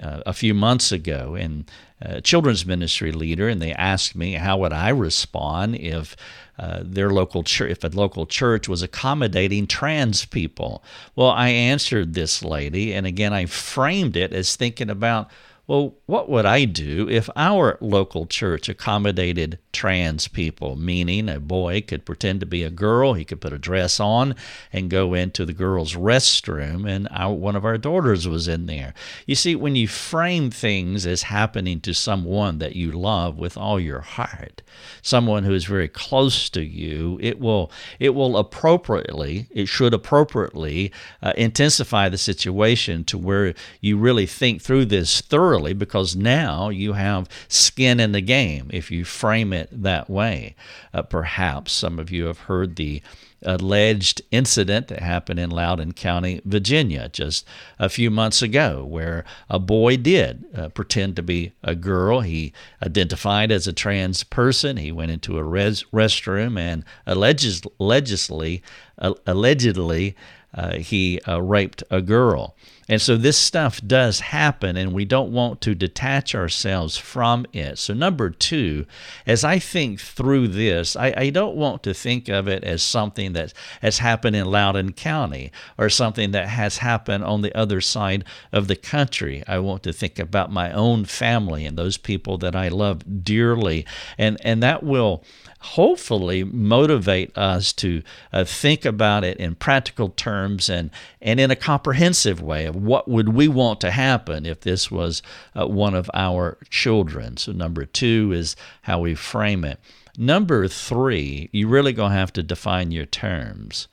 Uh, 0.00 0.22
a 0.26 0.32
few 0.32 0.54
months 0.54 0.92
ago, 0.92 1.34
and 1.34 1.68
a 2.00 2.20
children's 2.20 2.64
ministry 2.64 3.10
leader, 3.10 3.48
and 3.48 3.60
they 3.60 3.72
asked 3.72 4.14
me 4.14 4.34
how 4.34 4.56
would 4.58 4.72
I 4.72 4.90
respond 4.90 5.74
if 5.74 6.14
uh, 6.56 6.80
their 6.84 7.10
local 7.10 7.42
church, 7.42 7.70
if 7.70 7.82
a 7.82 7.88
local 7.88 8.24
church 8.24 8.68
was 8.68 8.82
accommodating 8.82 9.66
trans 9.66 10.24
people. 10.24 10.84
Well, 11.16 11.30
I 11.30 11.48
answered 11.48 12.14
this 12.14 12.44
lady, 12.44 12.92
and 12.92 13.06
again 13.06 13.32
I 13.32 13.46
framed 13.46 14.16
it 14.16 14.32
as 14.32 14.54
thinking 14.54 14.90
about 14.90 15.30
well, 15.68 15.96
what 16.06 16.30
would 16.30 16.46
I 16.46 16.64
do 16.64 17.10
if 17.10 17.28
our 17.36 17.76
local 17.82 18.24
church 18.24 18.70
accommodated 18.70 19.58
trans 19.70 20.26
people? 20.26 20.76
Meaning, 20.76 21.28
a 21.28 21.38
boy 21.38 21.82
could 21.82 22.06
pretend 22.06 22.40
to 22.40 22.46
be 22.46 22.62
a 22.62 22.70
girl, 22.70 23.12
he 23.12 23.26
could 23.26 23.42
put 23.42 23.52
a 23.52 23.58
dress 23.58 24.00
on 24.00 24.34
and 24.72 24.88
go 24.88 25.12
into 25.12 25.44
the 25.44 25.52
girls' 25.52 25.92
restroom, 25.92 26.88
and 26.88 27.06
our, 27.10 27.34
one 27.34 27.54
of 27.54 27.66
our 27.66 27.76
daughters 27.76 28.26
was 28.26 28.48
in 28.48 28.64
there. 28.64 28.94
You 29.26 29.34
see, 29.34 29.54
when 29.54 29.76
you 29.76 29.86
frame 29.86 30.50
things 30.50 31.04
as 31.06 31.24
happening 31.24 31.80
to 31.82 31.92
someone 31.92 32.60
that 32.60 32.74
you 32.74 32.90
love 32.90 33.38
with 33.38 33.58
all 33.58 33.78
your 33.78 34.00
heart, 34.00 34.62
someone 35.02 35.44
who 35.44 35.52
is 35.52 35.66
very 35.66 35.88
close 35.88 36.48
to 36.48 36.64
you, 36.64 37.18
it 37.20 37.40
will 37.40 37.70
it 37.98 38.14
will 38.14 38.38
appropriately, 38.38 39.48
it 39.50 39.66
should 39.66 39.92
appropriately 39.92 40.92
uh, 41.20 41.34
intensify 41.36 42.08
the 42.08 42.16
situation 42.16 43.04
to 43.04 43.18
where 43.18 43.52
you 43.82 43.98
really 43.98 44.24
think 44.24 44.62
through 44.62 44.86
this 44.86 45.20
thoroughly 45.20 45.57
because 45.72 46.16
now 46.16 46.68
you 46.68 46.94
have 46.94 47.28
skin 47.48 48.00
in 48.00 48.12
the 48.12 48.20
game 48.20 48.70
if 48.72 48.90
you 48.90 49.04
frame 49.04 49.52
it 49.52 49.68
that 49.72 50.08
way. 50.08 50.54
Uh, 50.92 51.02
perhaps 51.02 51.72
some 51.72 51.98
of 51.98 52.10
you 52.10 52.26
have 52.26 52.40
heard 52.40 52.76
the 52.76 53.02
alleged 53.42 54.20
incident 54.30 54.88
that 54.88 55.00
happened 55.00 55.38
in 55.38 55.50
Loudoun 55.50 55.92
County, 55.92 56.40
Virginia, 56.44 57.08
just 57.08 57.46
a 57.78 57.88
few 57.88 58.10
months 58.10 58.42
ago, 58.42 58.84
where 58.84 59.24
a 59.48 59.58
boy 59.58 59.96
did 59.96 60.44
uh, 60.54 60.68
pretend 60.70 61.16
to 61.16 61.22
be 61.22 61.52
a 61.62 61.74
girl. 61.74 62.20
He 62.20 62.52
identified 62.82 63.52
as 63.52 63.66
a 63.66 63.72
trans 63.72 64.24
person. 64.24 64.76
He 64.76 64.90
went 64.90 65.12
into 65.12 65.38
a 65.38 65.44
res- 65.44 65.84
restroom 65.92 66.58
and 66.58 66.84
alleged, 67.06 67.66
allegedly, 67.78 68.62
uh, 68.98 69.14
allegedly 69.26 70.16
uh, 70.54 70.76
he 70.76 71.20
uh, 71.28 71.40
raped 71.40 71.82
a 71.90 72.00
girl. 72.00 72.54
And 72.88 73.02
so 73.02 73.18
this 73.18 73.36
stuff 73.36 73.82
does 73.86 74.20
happen, 74.20 74.78
and 74.78 74.94
we 74.94 75.04
don't 75.04 75.30
want 75.30 75.60
to 75.60 75.74
detach 75.74 76.34
ourselves 76.34 76.96
from 76.96 77.44
it. 77.52 77.78
So, 77.78 77.92
number 77.92 78.30
two, 78.30 78.86
as 79.26 79.44
I 79.44 79.58
think 79.58 80.00
through 80.00 80.48
this, 80.48 80.96
I, 80.96 81.12
I, 81.14 81.30
don't 81.30 81.54
want 81.54 81.82
to 81.82 81.92
think 81.92 82.30
of 82.30 82.48
it 82.48 82.64
as 82.64 82.82
something 82.82 83.34
that 83.34 83.52
has 83.82 83.98
happened 83.98 84.36
in 84.36 84.46
Loudoun 84.46 84.92
County 84.92 85.52
or 85.76 85.90
something 85.90 86.30
that 86.30 86.48
has 86.48 86.78
happened 86.78 87.24
on 87.24 87.42
the 87.42 87.54
other 87.54 87.82
side 87.82 88.24
of 88.52 88.68
the 88.68 88.76
country. 88.76 89.44
I 89.46 89.58
want 89.58 89.82
to 89.82 89.92
think 89.92 90.18
about 90.18 90.50
my 90.50 90.72
own 90.72 91.04
family 91.04 91.66
and 91.66 91.76
those 91.76 91.98
people 91.98 92.38
that 92.38 92.56
I 92.56 92.68
love 92.68 93.22
dearly. 93.22 93.84
And, 94.16 94.38
and 94.42 94.62
that 94.62 94.82
will 94.82 95.22
hopefully 95.60 96.44
motivate 96.44 97.36
us 97.36 97.72
to 97.72 98.02
uh, 98.32 98.44
think 98.44 98.84
about 98.84 99.24
it 99.24 99.36
in 99.38 99.54
practical 99.54 100.10
terms 100.10 100.68
and, 100.68 100.90
and 101.20 101.40
in 101.40 101.50
a 101.50 101.56
comprehensive 101.56 102.40
way 102.40 102.64
of 102.64 102.76
what 102.76 103.08
would 103.08 103.30
we 103.30 103.48
want 103.48 103.80
to 103.80 103.90
happen 103.90 104.46
if 104.46 104.60
this 104.60 104.90
was 104.90 105.22
uh, 105.58 105.66
one 105.66 105.94
of 105.94 106.10
our 106.14 106.58
children. 106.70 107.36
So 107.36 107.52
number 107.52 107.84
two 107.84 108.32
is 108.32 108.54
how 108.82 109.00
we 109.00 109.14
frame 109.14 109.64
it. 109.64 109.80
Number 110.16 110.68
three, 110.68 111.48
you 111.52 111.68
really 111.68 111.92
going 111.92 112.12
to 112.12 112.18
have 112.18 112.32
to 112.34 112.42
define 112.42 112.90
your 112.90 113.06
terms. 113.06 113.88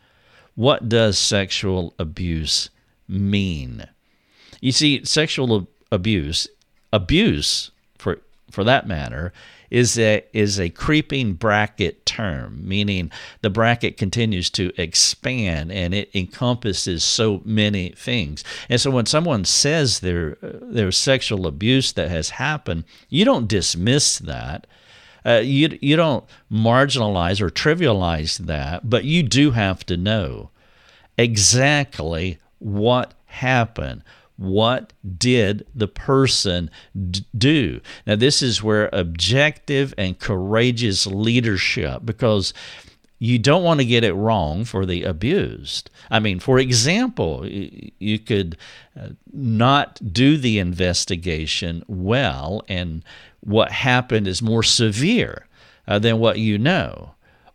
What 0.56 0.88
does 0.88 1.18
sexual 1.18 1.94
abuse 2.00 2.70
mean? 3.08 3.88
You 4.62 4.72
see, 4.72 5.04
sexual 5.06 5.68
abuse, 5.92 6.48
abuse 6.92 7.72
for 7.98 8.20
for 8.50 8.64
that 8.64 8.88
matter, 8.88 9.34
is 9.70 9.98
a, 9.98 10.24
is 10.34 10.60
a 10.60 10.70
creeping 10.70 11.34
bracket 11.34 12.06
term, 12.06 12.68
meaning 12.68 13.12
the 13.42 13.50
bracket 13.50 13.98
continues 13.98 14.50
to 14.52 14.72
expand 14.78 15.72
and 15.72 15.94
it 15.94 16.10
encompasses 16.14 17.04
so 17.04 17.42
many 17.46 17.90
things. 17.90 18.44
And 18.70 18.80
so 18.80 18.92
when 18.92 19.06
someone 19.06 19.46
says 19.46 20.00
there, 20.00 20.38
there's 20.42 20.98
sexual 20.98 21.48
abuse 21.48 21.92
that 21.94 22.10
has 22.10 22.32
happened, 22.32 22.86
you 23.10 23.26
don't 23.26 23.48
dismiss 23.48 24.20
that. 24.20 24.68
Uh, 25.26 25.42
you, 25.44 25.78
you 25.82 25.96
don't 25.96 26.24
marginalize 26.52 27.42
or 27.42 27.50
trivialize 27.50 28.38
that, 28.38 28.88
but 28.88 29.06
you 29.06 29.24
do 29.24 29.52
have 29.52 29.84
to 29.88 29.98
know 29.98 30.52
exactly 31.18 32.38
what 32.60 33.14
happened 33.26 34.04
what 34.38 34.94
did 35.18 35.66
the 35.74 35.88
person 35.88 36.70
d- 37.10 37.26
do? 37.38 37.82
Now, 38.06 38.16
this 38.16 38.42
is 38.42 38.62
where 38.62 38.90
objective 38.92 39.94
and 39.98 40.20
courageous 40.20 41.08
leadership, 41.08 42.02
because 42.06 42.54
you 43.18 43.40
don't 43.40 43.64
want 43.64 43.80
to 43.80 43.86
get 43.86 44.04
it 44.04 44.14
wrong 44.14 44.66
for 44.66 44.86
the 44.86 45.04
abused. 45.04 45.90
I 46.12 46.20
mean, 46.20 46.40
for 46.40 46.60
example, 46.60 47.48
you 47.48 48.20
could 48.20 48.58
uh, 49.00 49.10
not 49.32 50.00
do 50.12 50.38
the 50.38 50.60
investigation 50.60 51.84
well, 51.88 52.62
and 52.68 53.04
what 53.40 53.72
happened 53.72 54.28
is 54.28 54.42
more 54.42 54.64
severe 54.64 55.48
uh, 55.88 56.00
than 56.00 56.20
what 56.20 56.40
you 56.40 56.58
know. 56.58 57.12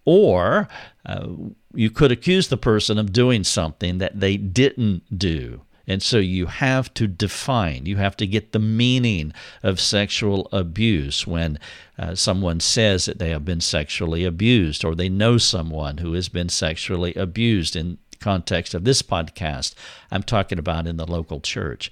Or 0.07 0.67
uh, 1.05 1.29
you 1.75 1.91
could 1.91 2.11
accuse 2.11 2.49
the 2.49 2.57
person 2.57 2.99
of 2.99 3.13
doing 3.13 3.45
something 3.45 3.99
that 3.99 4.19
they 4.19 4.39
didn't 4.39 5.03
do. 5.17 5.61
And 5.91 6.05
so 6.05 6.19
you 6.19 6.47
have 6.47 6.95
to 6.95 7.09
define, 7.09 7.85
you 7.85 7.97
have 7.97 8.17
to 8.19 8.27
get 8.27 8.53
the 8.53 8.61
meaning 8.61 9.33
of 9.65 9.81
sexual 9.81 10.49
abuse 10.53 11.27
when 11.27 11.59
uh, 11.99 12.15
someone 12.15 12.61
says 12.61 13.07
that 13.07 13.19
they 13.19 13.31
have 13.31 13.45
been 13.45 13.61
sexually 13.61 14.25
abused 14.25 14.85
or 14.85 14.95
they 14.95 15.09
know 15.09 15.37
someone 15.37 15.99
who 15.99 16.13
has 16.13 16.29
been 16.29 16.49
sexually 16.49 17.13
abused 17.15 17.75
in 17.75 17.99
context 18.21 18.73
of 18.73 18.85
this 18.85 19.03
podcast 19.03 19.75
I'm 20.13 20.23
talking 20.23 20.61
about 20.61 20.87
in 20.87 20.97
the 20.97 21.11
local 21.11 21.41
church. 21.41 21.91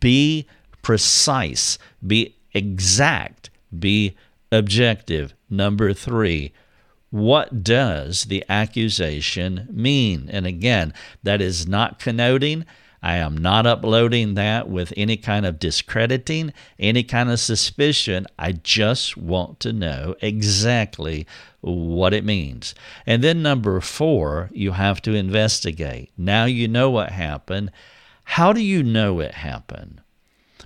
Be 0.00 0.48
precise, 0.82 1.78
be 2.04 2.34
exact, 2.52 3.50
be 3.78 4.16
objective. 4.50 5.34
Number 5.48 5.92
3, 5.92 6.52
what 7.10 7.62
does 7.62 8.24
the 8.24 8.44
accusation 8.48 9.68
mean? 9.70 10.28
And 10.32 10.48
again, 10.48 10.92
that 11.22 11.40
is 11.40 11.68
not 11.68 12.00
connoting 12.00 12.64
I 13.06 13.18
am 13.18 13.36
not 13.38 13.68
uploading 13.68 14.34
that 14.34 14.68
with 14.68 14.92
any 14.96 15.16
kind 15.16 15.46
of 15.46 15.60
discrediting, 15.60 16.52
any 16.76 17.04
kind 17.04 17.30
of 17.30 17.38
suspicion. 17.38 18.26
I 18.36 18.50
just 18.50 19.16
want 19.16 19.60
to 19.60 19.72
know 19.72 20.16
exactly 20.20 21.24
what 21.60 22.12
it 22.12 22.24
means. 22.24 22.74
And 23.06 23.22
then, 23.22 23.42
number 23.42 23.80
four, 23.80 24.50
you 24.52 24.72
have 24.72 25.00
to 25.02 25.14
investigate. 25.14 26.10
Now 26.18 26.46
you 26.46 26.66
know 26.66 26.90
what 26.90 27.12
happened. 27.12 27.70
How 28.24 28.52
do 28.52 28.60
you 28.60 28.82
know 28.82 29.20
it 29.20 29.34
happened? 29.34 30.00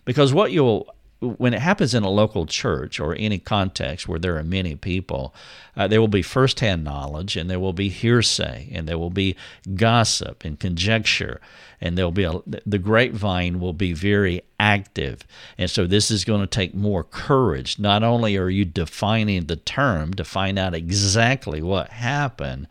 Because 0.07 0.33
what 0.33 0.51
you'll 0.51 0.95
when 1.21 1.53
it 1.53 1.61
happens 1.61 1.95
in 1.95 2.03
a 2.03 2.11
local 2.11 2.47
church 2.47 2.99
or 2.99 3.15
any 3.15 3.39
context 3.39 4.09
where 4.09 4.19
there 4.19 4.39
are 4.39 4.43
many 4.43 4.75
people, 4.75 5.35
uh, 5.77 5.87
there 5.87 6.01
will 6.01 6.09
be 6.09 6.23
firsthand 6.23 6.83
knowledge 6.83 7.37
and 7.37 7.51
there 7.51 7.61
will 7.61 7.75
be 7.75 7.91
hearsay 7.91 8.71
and 8.73 8.89
there 8.89 8.99
will 8.99 9.11
be 9.11 9.37
gossip 9.75 10.45
and 10.45 10.59
conjecture 10.59 11.41
and 11.81 11.97
there'll 11.97 12.11
be 12.11 12.25
a, 12.25 12.41
the 12.67 12.79
grapevine 12.79 13.61
will 13.61 13.73
be 13.73 13.93
very 13.93 14.43
active. 14.59 15.27
And 15.57 15.71
so 15.71 15.87
this 15.87 16.11
is 16.11 16.25
going 16.25 16.41
to 16.41 16.47
take 16.47 16.75
more 16.75 17.05
courage. 17.05 17.79
Not 17.79 18.03
only 18.03 18.37
are 18.37 18.51
you 18.51 18.65
defining 18.65 19.47
the 19.47 19.57
term 19.57 20.15
to 20.15 20.25
find 20.25 20.59
out 20.59 20.75
exactly 20.75 21.63
what 21.63 21.91
happened, 21.91 22.67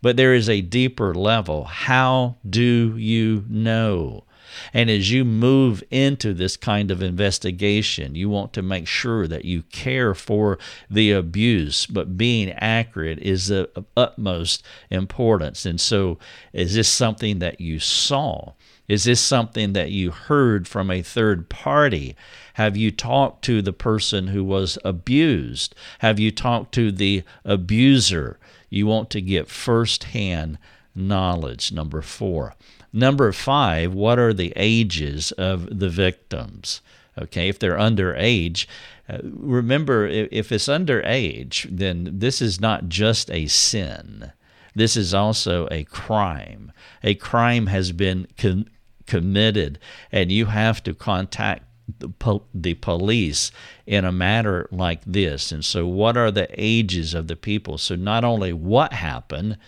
but 0.00 0.16
there 0.16 0.34
is 0.34 0.48
a 0.48 0.60
deeper 0.60 1.14
level. 1.14 1.64
How 1.64 2.36
do 2.48 2.96
you 2.96 3.44
know? 3.48 4.24
And 4.72 4.90
as 4.90 5.10
you 5.10 5.24
move 5.24 5.82
into 5.90 6.34
this 6.34 6.56
kind 6.56 6.90
of 6.90 7.02
investigation, 7.02 8.14
you 8.14 8.28
want 8.28 8.52
to 8.54 8.62
make 8.62 8.86
sure 8.86 9.26
that 9.26 9.44
you 9.44 9.62
care 9.64 10.14
for 10.14 10.58
the 10.90 11.12
abuse, 11.12 11.86
but 11.86 12.16
being 12.16 12.50
accurate 12.52 13.18
is 13.20 13.50
of 13.50 13.86
utmost 13.96 14.64
importance. 14.90 15.66
And 15.66 15.80
so, 15.80 16.18
is 16.52 16.74
this 16.74 16.88
something 16.88 17.38
that 17.40 17.60
you 17.60 17.78
saw? 17.78 18.52
Is 18.88 19.04
this 19.04 19.20
something 19.20 19.72
that 19.72 19.90
you 19.90 20.10
heard 20.10 20.66
from 20.68 20.90
a 20.90 21.02
third 21.02 21.48
party? 21.48 22.16
Have 22.54 22.76
you 22.76 22.90
talked 22.90 23.44
to 23.46 23.62
the 23.62 23.72
person 23.72 24.28
who 24.28 24.44
was 24.44 24.76
abused? 24.84 25.74
Have 26.00 26.18
you 26.18 26.30
talked 26.30 26.74
to 26.74 26.92
the 26.92 27.22
abuser? 27.44 28.38
You 28.68 28.86
want 28.86 29.10
to 29.10 29.20
get 29.20 29.48
firsthand 29.48 30.58
knowledge. 30.94 31.72
Number 31.72 32.02
four. 32.02 32.54
Number 32.92 33.32
five, 33.32 33.94
what 33.94 34.18
are 34.18 34.34
the 34.34 34.52
ages 34.54 35.32
of 35.32 35.78
the 35.78 35.88
victims? 35.88 36.80
Okay, 37.18 37.48
if 37.48 37.58
they're 37.58 37.76
underage, 37.76 38.66
uh, 39.08 39.18
remember 39.22 40.06
if 40.06 40.50
it's 40.50 40.68
underage, 40.68 41.66
then 41.70 42.08
this 42.12 42.40
is 42.40 42.60
not 42.60 42.88
just 42.88 43.30
a 43.30 43.46
sin. 43.46 44.32
This 44.74 44.96
is 44.96 45.12
also 45.12 45.68
a 45.70 45.84
crime. 45.84 46.72
A 47.02 47.14
crime 47.14 47.66
has 47.66 47.92
been 47.92 48.28
com- 48.38 48.66
committed, 49.06 49.78
and 50.10 50.32
you 50.32 50.46
have 50.46 50.82
to 50.84 50.94
contact 50.94 51.64
the, 51.98 52.08
po- 52.08 52.46
the 52.54 52.74
police 52.74 53.50
in 53.86 54.04
a 54.04 54.12
matter 54.12 54.68
like 54.70 55.04
this. 55.04 55.52
And 55.52 55.64
so, 55.64 55.86
what 55.86 56.16
are 56.16 56.30
the 56.30 56.48
ages 56.56 57.12
of 57.12 57.28
the 57.28 57.36
people? 57.36 57.76
So, 57.76 57.96
not 57.96 58.24
only 58.24 58.52
what 58.52 58.94
happened, 58.94 59.58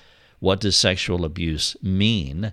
what 0.45 0.61
does 0.61 0.77
sexual 0.77 1.25
abuse 1.25 1.75
mean? 1.83 2.53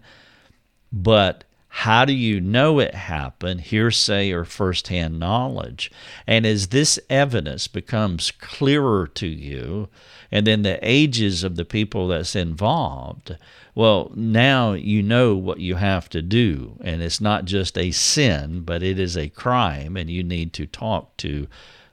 But 0.94 1.44
how 1.68 2.06
do 2.06 2.14
you 2.14 2.40
know 2.40 2.80
it 2.80 2.96
happened? 2.96 3.62
Hearsay 3.62 4.32
or 4.32 4.46
firsthand 4.46 5.20
knowledge. 5.20 5.92
And 6.26 6.46
as 6.46 6.68
this 6.68 7.00
evidence 7.10 7.68
becomes 7.68 8.32
clearer 8.32 9.08
to 9.08 9.28
you, 9.28 9.90
and 10.32 10.48
then 10.48 10.62
the 10.62 10.80
ages 10.82 11.44
of 11.44 11.58
the 11.58 11.66
people 11.66 12.08
that's 12.08 12.34
involved, 12.34 13.36
well, 13.76 14.10
now 14.16 14.72
you 14.72 15.04
know 15.04 15.36
what 15.36 15.60
you 15.60 15.76
have 15.76 16.08
to 16.12 16.22
do. 16.22 16.78
And 16.80 17.02
it's 17.02 17.20
not 17.20 17.44
just 17.44 17.78
a 17.78 17.92
sin, 17.92 18.62
but 18.62 18.82
it 18.82 19.00
is 19.00 19.18
a 19.18 19.28
crime, 19.28 19.98
and 19.98 20.10
you 20.10 20.24
need 20.24 20.54
to 20.54 20.66
talk 20.66 21.18
to 21.18 21.48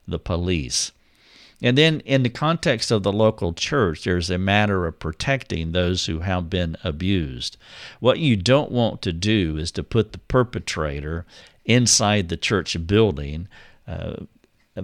the 0.06 0.20
police. 0.20 0.92
And 1.60 1.76
then, 1.76 2.00
in 2.00 2.22
the 2.22 2.30
context 2.30 2.90
of 2.90 3.02
the 3.02 3.12
local 3.12 3.52
church, 3.52 4.04
there's 4.04 4.30
a 4.30 4.38
matter 4.38 4.86
of 4.86 5.00
protecting 5.00 5.72
those 5.72 6.06
who 6.06 6.20
have 6.20 6.48
been 6.48 6.76
abused. 6.84 7.56
What 7.98 8.20
you 8.20 8.36
don't 8.36 8.70
want 8.70 9.02
to 9.02 9.12
do 9.12 9.56
is 9.56 9.72
to 9.72 9.82
put 9.82 10.12
the 10.12 10.18
perpetrator 10.18 11.26
inside 11.64 12.28
the 12.28 12.36
church 12.36 12.76
building. 12.86 13.48
Uh, 13.86 14.26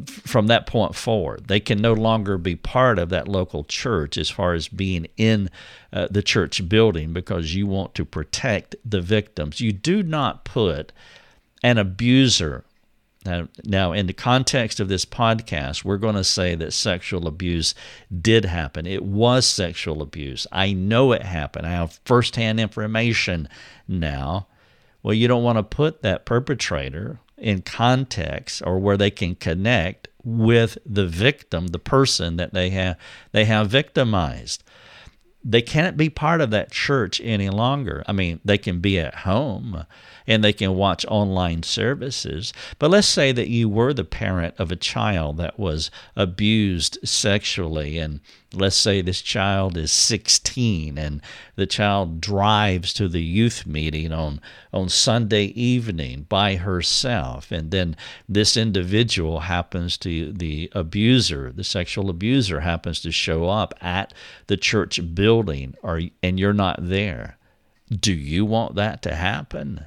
from 0.09 0.49
that 0.49 0.67
point 0.67 0.97
forward, 0.97 1.47
they 1.47 1.61
can 1.61 1.81
no 1.81 1.93
longer 1.93 2.37
be 2.37 2.57
part 2.57 2.99
of 2.99 3.11
that 3.11 3.29
local 3.29 3.63
church 3.63 4.19
as 4.19 4.29
far 4.29 4.53
as 4.53 4.67
being 4.67 5.07
in 5.17 5.49
uh, 5.93 6.09
the 6.11 6.23
church 6.23 6.69
building 6.69 7.13
because 7.13 7.55
you 7.55 7.69
want 7.69 7.95
to 7.95 8.05
protect 8.05 8.75
the 8.85 9.01
victims. 9.01 9.61
You 9.61 9.73
do 9.73 10.03
not 10.03 10.45
put 10.45 10.91
an 11.63 11.79
abuser 11.79 12.65
now, 13.25 13.49
now, 13.65 13.93
in 13.93 14.07
the 14.07 14.13
context 14.13 14.81
of 14.81 14.89
this 14.89 15.05
podcast, 15.05 15.85
we're 15.85 15.97
going 15.97 16.15
to 16.15 16.25
say 16.25 16.55
that 16.57 16.73
sexual 16.73 17.27
abuse 17.27 17.75
did 18.21 18.45
happen. 18.45 18.87
It 18.87 19.03
was 19.03 19.47
sexual 19.47 20.03
abuse. 20.03 20.47
I 20.53 20.75
know 20.75 21.13
it 21.13 21.23
happened. 21.23 21.67
I 21.67 21.71
have 21.71 22.01
firsthand 22.05 22.61
information 22.61 23.49
now. 23.89 24.47
Well, 25.03 25.15
you 25.15 25.29
don't 25.29 25.43
want 25.43 25.59
to 25.59 25.63
put 25.63 26.03
that 26.03 26.27
perpetrator 26.27 27.21
in 27.39 27.63
context 27.63 28.63
or 28.65 28.79
where 28.79 28.97
they 28.97 29.11
can 29.11 29.35
connect 29.35 30.09
with 30.25 30.79
the 30.87 31.07
victim, 31.07 31.69
the 31.69 31.79
person 31.79 32.37
that 32.37 32.55
they 32.55 32.71
have 32.71 32.97
they 33.33 33.45
have 33.45 33.69
victimized. 33.69 34.64
They 35.45 35.61
can't 35.61 35.97
be 35.97 36.09
part 36.09 36.41
of 36.41 36.51
that 36.51 36.73
church 36.73 37.21
any 37.23 37.51
longer. 37.51 38.03
I 38.07 38.13
mean, 38.13 38.41
they 38.45 38.57
can 38.57 38.81
be 38.81 38.99
at 38.99 39.15
home 39.15 39.85
and 40.27 40.43
they 40.43 40.55
can 40.55 40.75
watch 40.75 41.05
online 41.07 41.63
services. 41.63 42.53
But 42.79 42.91
let's 42.91 43.07
say 43.07 43.31
that 43.33 43.49
you 43.49 43.69
were 43.69 43.93
the 43.93 44.05
parent 44.05 44.55
of 44.59 44.73
a 44.73 44.77
child 44.77 45.37
that 45.37 45.59
was 45.59 45.91
abused 46.17 46.99
sexually, 47.05 47.99
and 47.99 48.21
let's 48.55 48.77
say 48.77 49.01
this 49.01 49.21
child 49.23 49.77
is 49.77 49.93
16 49.93 50.99
and 50.99 51.21
the 51.57 51.67
child 51.67 52.21
drives 52.21 52.93
to 52.95 53.09
the 53.09 53.23
youth 53.23 53.67
meeting 53.67 54.13
on, 54.13 54.41
on 54.73 54.89
Sunday 54.89 55.47
evening 55.47 56.27
by 56.29 56.57
herself, 56.57 57.51
and 57.53 57.71
then 57.71 57.97
this 58.29 58.57
individual 58.57 59.41
happens 59.41 59.97
to, 59.99 60.33
the 60.33 60.71
abuser, 60.73 61.53
the 61.53 61.65
sexual 61.65 62.11
abuser 62.11 62.61
happens 62.61 63.01
to 63.01 63.13
show 63.13 63.49
up 63.49 63.75
at 63.81 64.13
the 64.47 64.57
church 64.57 65.01
building, 65.15 65.75
or, 65.83 66.01
and 66.23 66.39
you're 66.39 66.53
not 66.53 66.79
there. 66.81 67.39
Do 67.91 68.13
you 68.13 68.45
want 68.45 68.75
that 68.77 69.03
to 69.03 69.15
happen? 69.15 69.87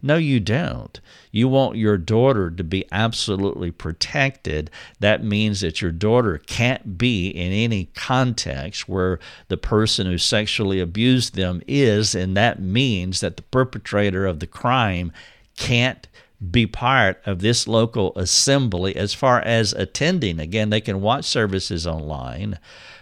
No, 0.00 0.16
you 0.16 0.38
don't. 0.38 1.00
You 1.32 1.48
want 1.48 1.76
your 1.76 1.98
daughter 1.98 2.50
to 2.50 2.62
be 2.62 2.84
absolutely 2.92 3.72
protected. 3.72 4.70
That 5.00 5.24
means 5.24 5.60
that 5.60 5.82
your 5.82 5.90
daughter 5.90 6.38
can't 6.38 6.96
be 6.96 7.28
in 7.28 7.52
any 7.52 7.86
context 7.94 8.88
where 8.88 9.18
the 9.48 9.56
person 9.56 10.06
who 10.06 10.18
sexually 10.18 10.78
abused 10.78 11.34
them 11.34 11.62
is, 11.66 12.14
and 12.14 12.36
that 12.36 12.60
means 12.60 13.20
that 13.20 13.36
the 13.36 13.42
perpetrator 13.42 14.24
of 14.24 14.38
the 14.38 14.46
crime 14.46 15.12
can't 15.56 16.06
be 16.50 16.66
part 16.66 17.20
of 17.26 17.40
this 17.40 17.66
local 17.66 18.12
assembly 18.16 18.94
as 18.94 19.12
far 19.12 19.40
as 19.40 19.72
attending. 19.72 20.38
Again, 20.38 20.70
they 20.70 20.80
can 20.80 21.00
watch 21.00 21.24
services 21.24 21.86
online, 21.86 22.60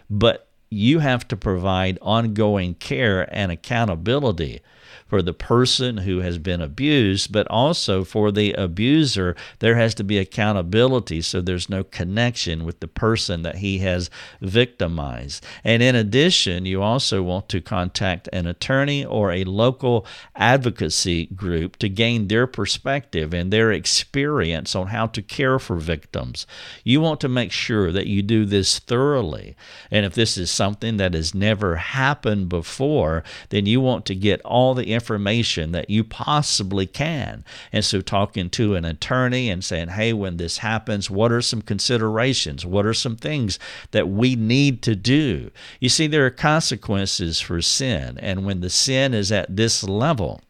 but 0.09 0.46
you 0.71 0.99
have 0.99 1.27
to 1.29 1.37
provide 1.37 1.99
ongoing 2.03 2.75
care 2.75 3.29
and 3.35 3.53
accountability 3.53 4.61
for 5.07 5.23
the 5.23 5.33
person 5.33 5.99
who 5.99 6.19
has 6.19 6.39
been 6.39 6.61
abused, 6.61 7.31
but 7.31 7.47
also 7.49 8.03
for 8.05 8.33
the 8.33 8.53
abuser. 8.55 9.37
There 9.61 9.77
has 9.77 9.95
to 9.97 10.05
be 10.05 10.19
accountability 10.19 11.23
so 11.23 11.41
there's 11.41 11.71
no 11.71 11.85
connection 11.85 12.65
with 12.65 12.81
the 12.81 12.89
person 12.89 13.43
that 13.43 13.57
he 13.57 13.79
has 13.79 14.11
victimized. 14.41 15.45
And 15.63 15.83
in 15.83 15.95
addition, 15.95 16.67
you 16.67 16.83
also 16.83 17.23
want 17.23 17.49
to 17.51 17.61
contact 17.61 18.29
an 18.33 18.47
attorney 18.47 19.05
or 19.05 19.33
a 19.33 19.45
local 19.45 20.07
advocacy 20.35 21.27
group 21.27 21.77
to 21.77 21.89
gain 21.89 22.27
their 22.27 22.47
perspective 22.47 23.33
and 23.33 23.53
their 23.53 23.71
experience 23.73 24.75
on 24.75 24.89
how 24.89 25.07
to 25.07 25.23
care 25.23 25.59
for 25.59 25.77
victims. 25.77 26.47
You 26.83 27.01
want 27.01 27.21
to 27.21 27.29
make 27.29 27.53
sure 27.53 27.93
that 27.93 28.07
you 28.07 28.23
do 28.23 28.45
this 28.45 28.79
thoroughly. 28.81 29.57
And 29.91 30.05
if 30.05 30.15
this 30.15 30.37
is 30.37 30.51
something 30.57 30.97
that 30.97 31.15
has 31.15 31.35
never 31.35 31.77
happened 31.77 32.49
before, 32.49 33.23
then 33.51 33.67
you 33.67 33.81
want 33.81 34.07
to 34.07 34.15
get 34.15 34.41
all 34.43 34.75
the 34.75 34.93
information 34.93 35.73
that 35.73 35.91
you 35.91 36.03
possibly 36.03 36.87
can. 36.87 37.45
And 37.73 37.85
so, 37.85 38.01
talking 38.01 38.51
to 38.51 38.75
an 38.75 38.85
attorney 38.85 39.51
and 39.51 39.63
saying, 39.63 39.89
hey, 39.89 40.13
when 40.13 40.39
this 40.39 40.59
happens, 40.59 41.11
what 41.11 41.31
are 41.31 41.43
some 41.43 41.63
considerations? 41.63 42.65
What 42.65 42.87
are 42.87 42.95
some 42.95 43.17
things 43.17 43.59
that 43.91 44.09
we 44.09 44.35
need 44.35 44.83
to 44.83 44.97
do? 44.97 45.51
You 45.81 45.89
see, 45.89 46.07
there 46.07 46.27
are 46.27 46.31
consequences 46.31 47.41
for 47.41 47.61
sin. 47.61 48.19
And 48.19 48.45
when 48.47 48.61
the 48.61 48.71
sin 48.71 49.15
is 49.15 49.31
at 49.31 49.55
this 49.55 49.85
level, 49.85 50.41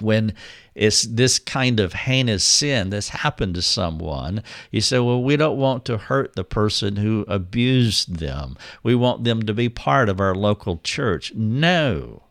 when 0.00 0.34
it's 0.76 1.02
this 1.02 1.38
kind 1.38 1.80
of 1.80 1.94
heinous 1.94 2.44
sin 2.44 2.90
that's 2.90 3.08
happened 3.08 3.54
to 3.54 3.62
someone, 3.62 4.42
you 4.70 4.82
say, 4.82 4.98
well, 4.98 5.22
we 5.22 5.36
don't 5.36 5.56
want 5.56 5.86
to 5.86 5.96
hurt 5.96 6.36
the 6.36 6.44
person 6.44 6.96
who 6.96 7.24
abused 7.28 8.16
them. 8.16 8.56
We 8.82 8.94
want 8.94 9.24
them 9.24 9.42
to 9.44 9.54
be 9.54 9.70
part 9.70 10.10
of 10.10 10.20
our 10.20 10.34
local 10.34 10.78
church. 10.84 11.34
No. 11.34 12.25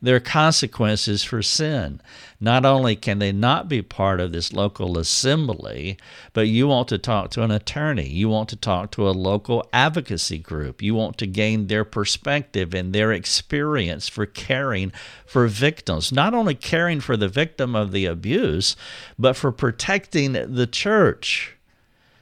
There 0.00 0.14
are 0.14 0.20
consequences 0.20 1.24
for 1.24 1.42
sin. 1.42 2.00
Not 2.40 2.64
only 2.64 2.94
can 2.94 3.18
they 3.18 3.32
not 3.32 3.68
be 3.68 3.82
part 3.82 4.20
of 4.20 4.30
this 4.30 4.52
local 4.52 4.96
assembly, 4.96 5.98
but 6.32 6.46
you 6.46 6.68
want 6.68 6.86
to 6.88 6.98
talk 6.98 7.30
to 7.32 7.42
an 7.42 7.50
attorney. 7.50 8.08
You 8.08 8.28
want 8.28 8.48
to 8.50 8.56
talk 8.56 8.92
to 8.92 9.08
a 9.08 9.10
local 9.10 9.68
advocacy 9.72 10.38
group. 10.38 10.80
You 10.80 10.94
want 10.94 11.18
to 11.18 11.26
gain 11.26 11.66
their 11.66 11.84
perspective 11.84 12.74
and 12.74 12.92
their 12.92 13.12
experience 13.12 14.08
for 14.08 14.24
caring 14.24 14.92
for 15.26 15.48
victims. 15.48 16.12
Not 16.12 16.32
only 16.32 16.54
caring 16.54 17.00
for 17.00 17.16
the 17.16 17.28
victim 17.28 17.74
of 17.74 17.90
the 17.90 18.06
abuse, 18.06 18.76
but 19.18 19.34
for 19.34 19.50
protecting 19.50 20.32
the 20.32 20.68
church. 20.68 21.57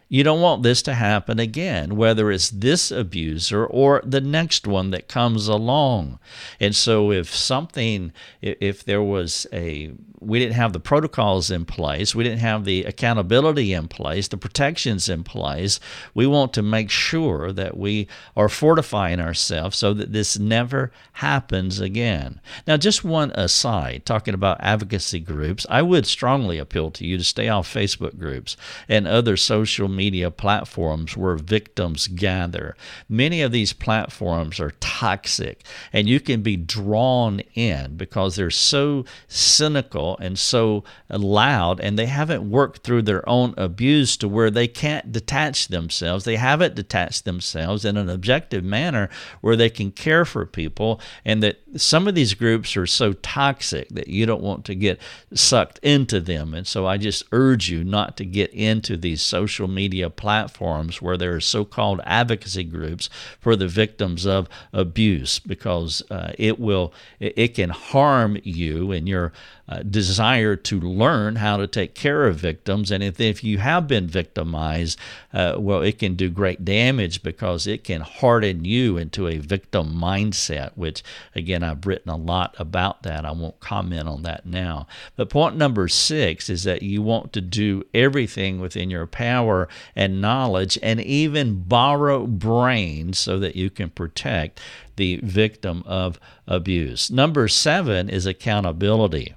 You 0.09 0.23
don't 0.23 0.41
want 0.41 0.63
this 0.63 0.83
to 0.83 0.95
happen 0.95 1.41
again, 1.41 1.97
whether 1.97 2.31
it's 2.31 2.51
this 2.51 2.93
abuser 2.93 3.67
or 3.67 4.01
the 4.05 4.21
next 4.21 4.67
one 4.67 4.91
that 4.91 5.09
comes 5.09 5.49
along. 5.49 6.21
And 6.61 6.77
so, 6.77 7.11
if 7.11 7.35
something, 7.35 8.13
if 8.41 8.85
there 8.85 9.03
was 9.03 9.47
a 9.53 9.93
we 10.21 10.39
didn't 10.39 10.55
have 10.55 10.73
the 10.73 10.81
protocols 10.81 11.51
in 11.51 11.65
place, 11.65 12.15
we 12.15 12.25
didn't 12.25 12.41
have 12.41 12.65
the 12.65 12.85
accountability 12.85 13.73
in 13.73 13.89
place, 13.89 14.29
the 14.29 14.37
protections 14.37 15.09
in 15.09 15.23
place. 15.23 15.79
We 16.15 16.27
want 16.27 16.53
to 16.55 16.63
make 16.63 16.91
sure 16.91 17.53
that 17.53 17.77
we 17.77 18.09
are 18.37 18.49
fortifying 18.49 19.21
ourselves 19.21 19.77
so 19.77 19.93
that 19.95 20.13
this 20.13 20.39
never 20.39 20.91
happens 21.15 21.81
again. 21.81 22.41
Now, 22.67 22.77
just 22.77 23.05
one 23.05 23.31
aside, 23.33 24.05
talking 24.05 24.35
about 24.35 24.61
advocacy 24.61 25.21
groups, 25.21 25.67
I 25.69 25.83
would 25.83 26.07
strongly 26.07 26.59
appeal 26.59 26.91
to 26.93 27.07
you 27.07 27.19
to 27.19 27.25
stay 27.25 27.49
off 27.49 27.73
Facebook 27.73 28.19
groups 28.19 28.57
and 28.89 29.07
other 29.07 29.37
social 29.37 29.89
media 29.97 30.31
platforms 30.31 31.17
where 31.17 31.37
victims 31.37 32.07
gather. 32.07 32.77
Many 33.09 33.43
of 33.43 33.53
these 33.53 33.73
platforms 33.73 34.61
are 34.61 34.73
toxic, 34.81 35.65
and 35.93 36.09
you 36.09 36.21
can 36.21 36.43
be 36.43 36.57
drawn 36.57 37.41
in 37.55 37.97
because 37.97 38.37
they're 38.37 38.51
so 38.51 39.05
cynical 39.27 40.17
and 40.19 40.39
so 40.39 40.85
loud, 41.11 41.81
and 41.81 41.99
they 41.99 42.07
haven't 42.07 42.49
worked 42.49 42.83
through 42.83 43.03
their 43.03 43.27
own 43.29 43.55
abuse 43.57 44.17
to 44.19 44.29
where 44.29 44.51
they 44.51 44.69
can't 44.69 45.13
detach 45.13 45.69
themselves. 45.69 46.25
They 46.25 46.37
haven't 46.37 46.75
detached 46.75 47.25
themselves 47.25 47.85
in 47.85 47.97
an 47.97 48.09
objective 48.09 48.65
manner 48.65 49.09
where 49.41 49.57
they 49.57 49.71
can 49.71 49.91
care 49.91 50.25
for 50.25 50.47
people, 50.47 51.01
and 51.25 51.43
that 51.43 51.61
some 51.77 52.09
of 52.09 52.15
these 52.15 52.35
groups 52.35 52.77
are 52.77 52.87
so 52.87 53.13
toxic 53.15 53.89
that 53.91 54.09
you 54.09 54.27
don't 54.27 54.43
want 54.43 54.65
to 54.67 54.75
get 54.75 55.01
sucked 55.35 55.79
into 55.79 56.21
them. 56.21 56.55
And 56.55 56.67
so 56.67 56.87
I 56.87 56.97
just 56.97 57.25
urge 57.33 57.71
you 57.71 57.85
not 57.85 58.17
to 58.17 58.25
get 58.25 58.53
into 58.53 58.97
these 58.97 59.23
social 59.23 59.69
media 59.69 60.11
platforms 60.11 61.01
where 61.01 61.17
there 61.17 61.35
are 61.35 61.41
so 61.41 61.65
called 61.65 62.01
advocacy 62.05 62.65
groups 62.65 63.09
for 63.41 63.57
the 63.57 63.69
victims 63.69 64.27
of 64.27 64.49
abuse 64.73 65.39
because 65.39 66.03
uh, 66.11 66.33
it 66.39 66.59
will, 66.59 66.93
it 67.21 67.55
can 67.55 67.71
harm 67.71 68.39
you 68.43 68.93
and 68.93 69.09
your 69.09 69.33
uh, 69.69 69.83
desire 69.83 70.55
to 70.55 70.81
learn 70.81 71.37
how 71.37 71.57
to 71.57 71.67
take 71.67 71.95
care 71.95 72.27
of 72.27 72.37
victims. 72.37 72.91
And 72.91 73.03
if, 73.03 73.21
if 73.21 73.43
you 73.43 73.59
have 73.59 73.89
been 73.89 74.07
victimized, 74.07 74.99
uh, 75.33 75.57
well, 75.59 75.83
it 75.83 75.99
can 75.99 76.15
do 76.15 76.31
great 76.31 76.65
damage 76.65 77.23
because 77.23 77.67
it 77.67 77.85
can 77.85 78.01
harden 78.01 78.65
you 78.65 78.97
into 78.97 79.27
a 79.27 79.39
victim 79.39 79.95
mindset, 79.95 80.71
which, 80.77 81.03
again, 81.35 81.63
I've 81.63 81.87
written 81.87 82.11
a 82.11 82.17
lot 82.17 82.55
about 82.59 83.03
that. 83.03 83.25
I 83.25 83.33
won't 83.33 83.61
comment 83.61 84.09
on 84.09 84.23
that 84.23 84.47
now. 84.47 84.87
But 85.17 85.31
point 85.31 85.57
number 85.57 85.89
six 85.89 86.49
is 86.49 86.65
that 86.65 86.83
you 86.83 87.03
want 87.03 87.33
to 87.33 87.41
do 87.41 87.85
everything 87.93 88.61
within 88.61 88.91
your 88.91 89.07
power 89.07 89.69
and 89.95 90.21
knowledge 90.21 90.79
and 90.83 91.01
even 91.01 91.63
borrow 91.63 92.27
brains 92.27 93.19
so 93.19 93.39
that 93.39 93.57
you 93.57 93.71
can 93.71 93.91
protect 93.91 94.61
the 94.97 95.21
victim 95.23 95.83
of 95.87 96.19
abuse. 96.47 97.11
Number 97.11 97.49
seven 97.49 98.09
is 98.09 98.27
accountability. 98.27 99.35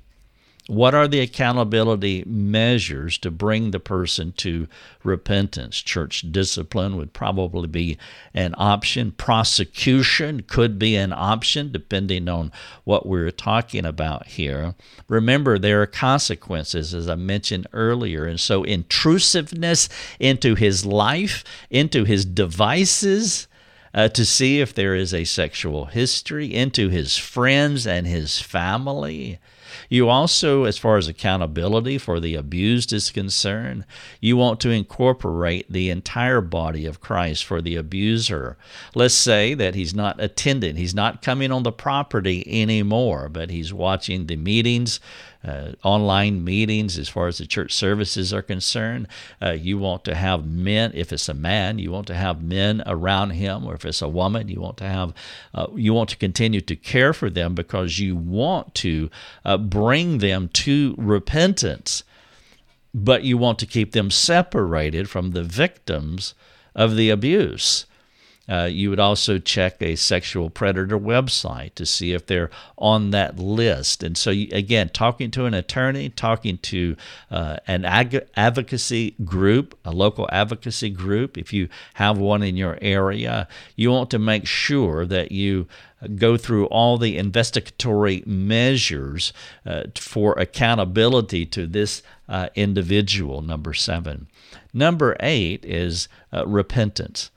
What 0.70 0.94
are 0.94 1.08
the 1.08 1.22
accountability 1.22 2.24
measures 2.28 3.18
to 3.20 3.32
bring 3.32 3.72
the 3.72 3.80
person 3.80 4.34
to 4.34 4.68
repentance? 5.04 5.82
Church 5.82 6.32
discipline 6.32 6.96
would 6.96 7.12
probably 7.12 7.68
be 7.68 7.98
an 8.36 8.54
option. 8.56 9.12
Prosecution 9.14 10.44
could 10.44 10.78
be 10.78 10.96
an 10.96 11.12
option, 11.12 11.72
depending 11.72 12.30
on 12.30 12.52
what 12.84 13.08
we're 13.08 13.32
talking 13.32 13.84
about 13.84 14.28
here. 14.28 14.76
Remember, 15.08 15.58
there 15.58 15.82
are 15.82 15.88
consequences, 15.88 16.94
as 16.94 17.10
I 17.10 17.16
mentioned 17.16 17.66
earlier. 17.74 18.26
And 18.26 18.40
so, 18.40 18.64
intrusiveness 18.64 19.90
into 20.20 20.54
his 20.54 20.86
life, 20.86 21.44
into 21.72 22.04
his 22.04 22.26
devices, 22.26 23.48
uh, 23.92 24.10
to 24.10 24.24
see 24.24 24.62
if 24.62 24.76
there 24.76 24.94
is 24.94 25.16
a 25.16 25.24
sexual 25.24 25.86
history, 25.86 26.54
into 26.54 26.90
his 26.90 27.18
friends 27.18 27.88
and 27.88 28.06
his 28.06 28.40
family. 28.40 29.40
You 29.90 30.10
also, 30.10 30.64
as 30.64 30.78
far 30.78 30.98
as 30.98 31.08
accountability 31.08 31.98
for 31.98 32.20
the 32.20 32.36
abused 32.36 32.94
is 32.94 33.12
concerned, 33.12 33.86
you 34.20 34.38
want 34.38 34.60
to 34.62 34.70
incorporate 34.70 35.72
the 35.72 35.90
entire 35.90 36.42
body 36.42 36.86
of 36.86 37.02
Christ 37.02 37.46
for 37.46 37.62
the 37.62 37.76
abuser. 37.76 38.58
Let's 38.96 39.14
say 39.14 39.54
that 39.54 39.76
he's 39.76 39.94
not 39.94 40.22
attending, 40.22 40.76
he's 40.76 40.96
not 40.96 41.22
coming 41.22 41.52
on 41.52 41.64
the 41.64 41.72
property 41.72 42.44
anymore, 42.62 43.30
but 43.30 43.50
he's 43.50 43.74
watching 43.74 44.28
the 44.28 44.36
meetings 44.36 45.00
uh, 45.44 45.72
online 45.84 46.44
meetings 46.44 46.98
as 46.98 47.08
far 47.08 47.28
as 47.28 47.38
the 47.38 47.46
church 47.46 47.74
services 47.74 48.34
are 48.34 48.42
concerned. 48.42 49.08
Uh, 49.42 49.52
you 49.52 49.78
want 49.78 50.04
to 50.04 50.16
have 50.16 50.46
men, 50.46 50.92
if 50.94 51.14
it's 51.14 51.30
a 51.30 51.34
man, 51.34 51.80
you 51.80 51.92
want 51.92 52.08
to 52.08 52.16
have 52.16 52.44
men 52.44 52.84
around 52.86 53.32
him, 53.32 53.66
or 53.66 53.74
if 53.74 53.86
it's 53.86 54.02
a 54.02 54.10
woman, 54.10 54.50
you 54.50 54.60
want 54.60 54.78
to 54.78 54.88
have, 54.88 55.14
uh, 55.54 55.68
you 55.76 55.94
want 55.94 56.10
to 56.10 56.18
continue 56.18 56.62
to 56.62 56.76
care 56.76 57.14
for 57.14 57.30
them 57.30 57.56
because 57.56 58.00
you 58.00 58.16
want 58.16 58.76
to 58.76 59.10
uh, 59.46 59.58
bring 59.58 60.18
them 60.18 60.50
to 60.50 60.96
repentance, 60.98 62.04
but 62.94 63.24
you 63.24 63.38
want 63.38 63.60
to 63.60 63.66
keep 63.66 63.94
them 63.94 64.12
separated 64.12 65.10
from 65.10 65.32
the 65.32 65.44
victims 65.44 66.34
of 66.76 66.96
the 66.96 67.10
abuse. 67.10 67.86
Uh, 68.50 68.66
you 68.66 68.90
would 68.90 69.00
also 69.00 69.38
check 69.38 69.82
a 69.82 69.96
sexual 69.96 70.50
predator 70.50 70.98
website 70.98 71.76
to 71.76 71.86
see 71.86 72.14
if 72.14 72.26
they're 72.26 72.50
on 72.78 73.12
that 73.12 73.38
list. 73.38 74.02
And 74.02 74.18
so, 74.18 74.32
you, 74.32 74.48
again, 74.52 74.90
talking 74.90 75.30
to 75.32 75.46
an 75.46 75.54
attorney, 75.54 76.10
talking 76.10 76.58
to 76.58 76.96
uh, 77.30 77.58
an 77.68 77.86
ag- 77.86 78.28
advocacy 78.36 79.16
group, 79.24 79.78
a 79.86 79.92
local 79.92 80.28
advocacy 80.32 80.90
group, 80.90 81.38
if 81.38 81.54
you 81.54 81.70
have 81.94 82.18
one 82.18 82.42
in 82.42 82.58
your 82.58 82.78
area, 82.82 83.48
you 83.76 83.92
want 83.92 84.10
to 84.12 84.20
make 84.20 84.48
sure 84.48 85.06
that 85.06 85.32
you 85.32 85.68
go 86.16 86.38
through 86.38 86.66
all 86.68 86.98
the 86.98 87.18
investigatory 87.18 88.24
measures 88.26 89.34
uh, 89.66 89.84
for 89.96 90.34
accountability 90.40 91.46
to 91.46 91.68
this 91.68 92.02
uh, 92.28 92.50
individual, 92.56 93.42
number 93.42 93.74
seven. 93.74 94.28
Number 94.74 95.18
eight 95.20 95.66
is 95.66 96.08
uh, 96.32 96.48
repentance. 96.48 97.32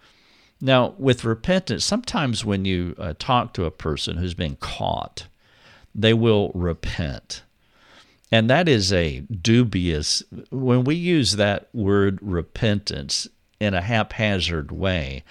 Now, 0.64 0.94
with 0.96 1.24
repentance, 1.24 1.84
sometimes 1.84 2.44
when 2.44 2.64
you 2.64 2.94
uh, 2.96 3.14
talk 3.18 3.52
to 3.54 3.64
a 3.64 3.72
person 3.72 4.16
who's 4.16 4.32
been 4.32 4.54
caught, 4.60 5.26
they 5.92 6.14
will 6.14 6.52
repent. 6.54 7.42
And 8.30 8.48
that 8.48 8.68
is 8.68 8.92
a 8.92 9.20
dubious, 9.20 10.22
when 10.50 10.84
we 10.84 10.94
use 10.94 11.32
that 11.32 11.68
word 11.74 12.20
repentance 12.22 13.26
in 13.58 13.74
a 13.74 13.82
haphazard 13.82 14.70
way, 14.70 15.24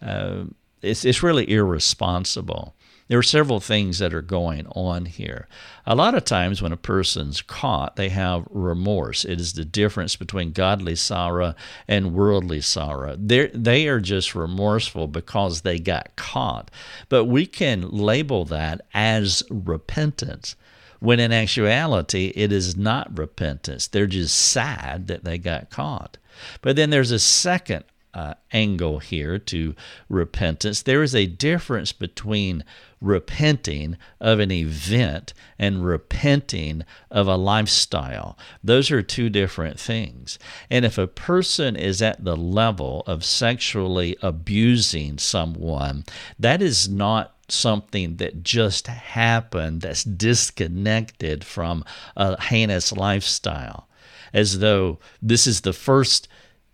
uh, 0.00 0.44
it's, 0.80 1.04
it's 1.04 1.22
really 1.22 1.48
irresponsible. 1.50 2.74
There 3.08 3.18
are 3.18 3.22
several 3.22 3.58
things 3.58 3.98
that 3.98 4.14
are 4.14 4.22
going 4.22 4.66
on 4.68 5.06
here. 5.06 5.48
A 5.86 5.94
lot 5.94 6.14
of 6.14 6.24
times, 6.24 6.60
when 6.60 6.72
a 6.72 6.76
person's 6.76 7.40
caught, 7.40 7.96
they 7.96 8.10
have 8.10 8.46
remorse. 8.50 9.24
It 9.24 9.40
is 9.40 9.54
the 9.54 9.64
difference 9.64 10.14
between 10.14 10.52
godly 10.52 10.94
sorrow 10.94 11.54
and 11.88 12.14
worldly 12.14 12.60
sorrow. 12.60 13.16
They're, 13.18 13.50
they 13.54 13.88
are 13.88 14.00
just 14.00 14.34
remorseful 14.34 15.08
because 15.08 15.62
they 15.62 15.78
got 15.78 16.16
caught. 16.16 16.70
But 17.08 17.24
we 17.24 17.46
can 17.46 17.88
label 17.90 18.44
that 18.46 18.82
as 18.92 19.42
repentance 19.48 20.54
when 21.00 21.20
in 21.20 21.32
actuality 21.32 22.32
it 22.34 22.52
is 22.52 22.76
not 22.76 23.16
repentance. 23.16 23.86
They're 23.86 24.06
just 24.06 24.36
sad 24.36 25.06
that 25.06 25.24
they 25.24 25.38
got 25.38 25.70
caught. 25.70 26.18
But 26.60 26.76
then 26.76 26.90
there's 26.90 27.10
a 27.10 27.18
second 27.18 27.84
uh, 28.14 28.34
angle 28.52 28.98
here 28.98 29.38
to 29.38 29.74
repentance. 30.08 30.82
There 30.82 31.02
is 31.02 31.14
a 31.14 31.26
difference 31.26 31.92
between 31.92 32.64
repenting 33.00 33.96
of 34.20 34.40
an 34.40 34.50
event 34.50 35.32
and 35.58 35.84
repenting 35.84 36.84
of 37.10 37.26
a 37.26 37.36
lifestyle. 37.36 38.38
Those 38.62 38.90
are 38.90 39.02
two 39.02 39.30
different 39.30 39.78
things. 39.78 40.38
And 40.70 40.84
if 40.84 40.98
a 40.98 41.06
person 41.06 41.76
is 41.76 42.02
at 42.02 42.24
the 42.24 42.36
level 42.36 43.02
of 43.06 43.24
sexually 43.24 44.16
abusing 44.22 45.18
someone, 45.18 46.04
that 46.38 46.62
is 46.62 46.88
not 46.88 47.34
something 47.48 48.16
that 48.16 48.42
just 48.42 48.86
happened 48.86 49.80
that's 49.80 50.04
disconnected 50.04 51.44
from 51.44 51.84
a 52.16 52.40
heinous 52.40 52.92
lifestyle. 52.92 53.88
As 54.32 54.58
though 54.58 54.98
this 55.22 55.46
is 55.46 55.62
the 55.62 55.72
first 55.72 56.28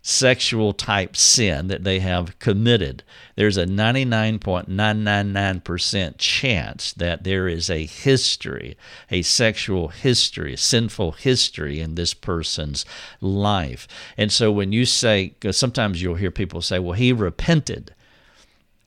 sexual 0.07 0.71
type 0.71 1.17
sin 1.17 1.67
that 1.67 1.83
they 1.83 1.99
have 1.99 2.37
committed. 2.37 3.01
There's 3.35 3.57
a 3.57 3.65
99.999% 3.65 6.13
chance 6.19 6.93
that 6.93 7.23
there 7.23 7.47
is 7.47 7.71
a 7.71 7.87
history, 7.87 8.77
a 9.09 9.23
sexual 9.23 9.87
history, 9.87 10.53
a 10.53 10.57
sinful 10.57 11.13
history 11.13 11.79
in 11.79 11.95
this 11.95 12.13
person's 12.13 12.85
life. 13.19 13.87
And 14.15 14.31
so 14.31 14.51
when 14.51 14.71
you 14.71 14.85
say, 14.85 15.33
sometimes 15.49 16.03
you'll 16.03 16.13
hear 16.13 16.29
people 16.29 16.61
say, 16.61 16.77
well, 16.77 16.93
he 16.93 17.11
repented. 17.11 17.95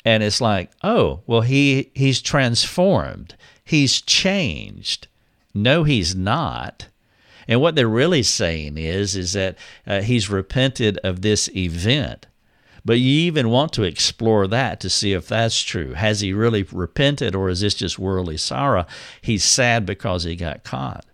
And 0.05 0.23
it's 0.23 0.41
like, 0.41 0.71
oh, 0.85 1.23
well, 1.27 1.41
he, 1.41 1.91
he's 1.97 2.23
transformed, 2.23 3.35
he's 3.65 4.01
changed. 4.01 5.09
No, 5.53 5.83
he's 5.83 6.15
not 6.15 6.87
and 7.49 7.61
what 7.61 7.75
they're 7.75 7.89
really 7.89 8.23
saying 8.23 8.77
is, 8.77 9.17
is 9.17 9.33
that 9.33 9.57
uh, 9.87 10.03
he's 10.03 10.29
repented 10.29 10.99
of 10.99 11.23
this 11.23 11.49
event. 11.57 12.27
But 12.85 13.01
you 13.01 13.23
even 13.23 13.51
want 13.51 13.73
to 13.75 13.83
explore 13.83 14.47
that 14.47 14.81
to 14.81 14.91
see 14.91 15.13
if 15.13 15.29
that's 15.29 15.63
true. 15.63 15.95
Has 15.95 16.21
he 16.21 16.33
really 16.33 16.63
repented, 16.63 17.35
or 17.35 17.49
is 17.49 17.61
this 17.61 17.75
just 17.75 17.99
worldly 17.99 18.37
sorrow? 18.37 18.87
He's 19.21 19.45
sad 19.45 19.85
because 19.85 20.25
he 20.25 20.37
got 20.37 20.63
caught. 20.63 21.05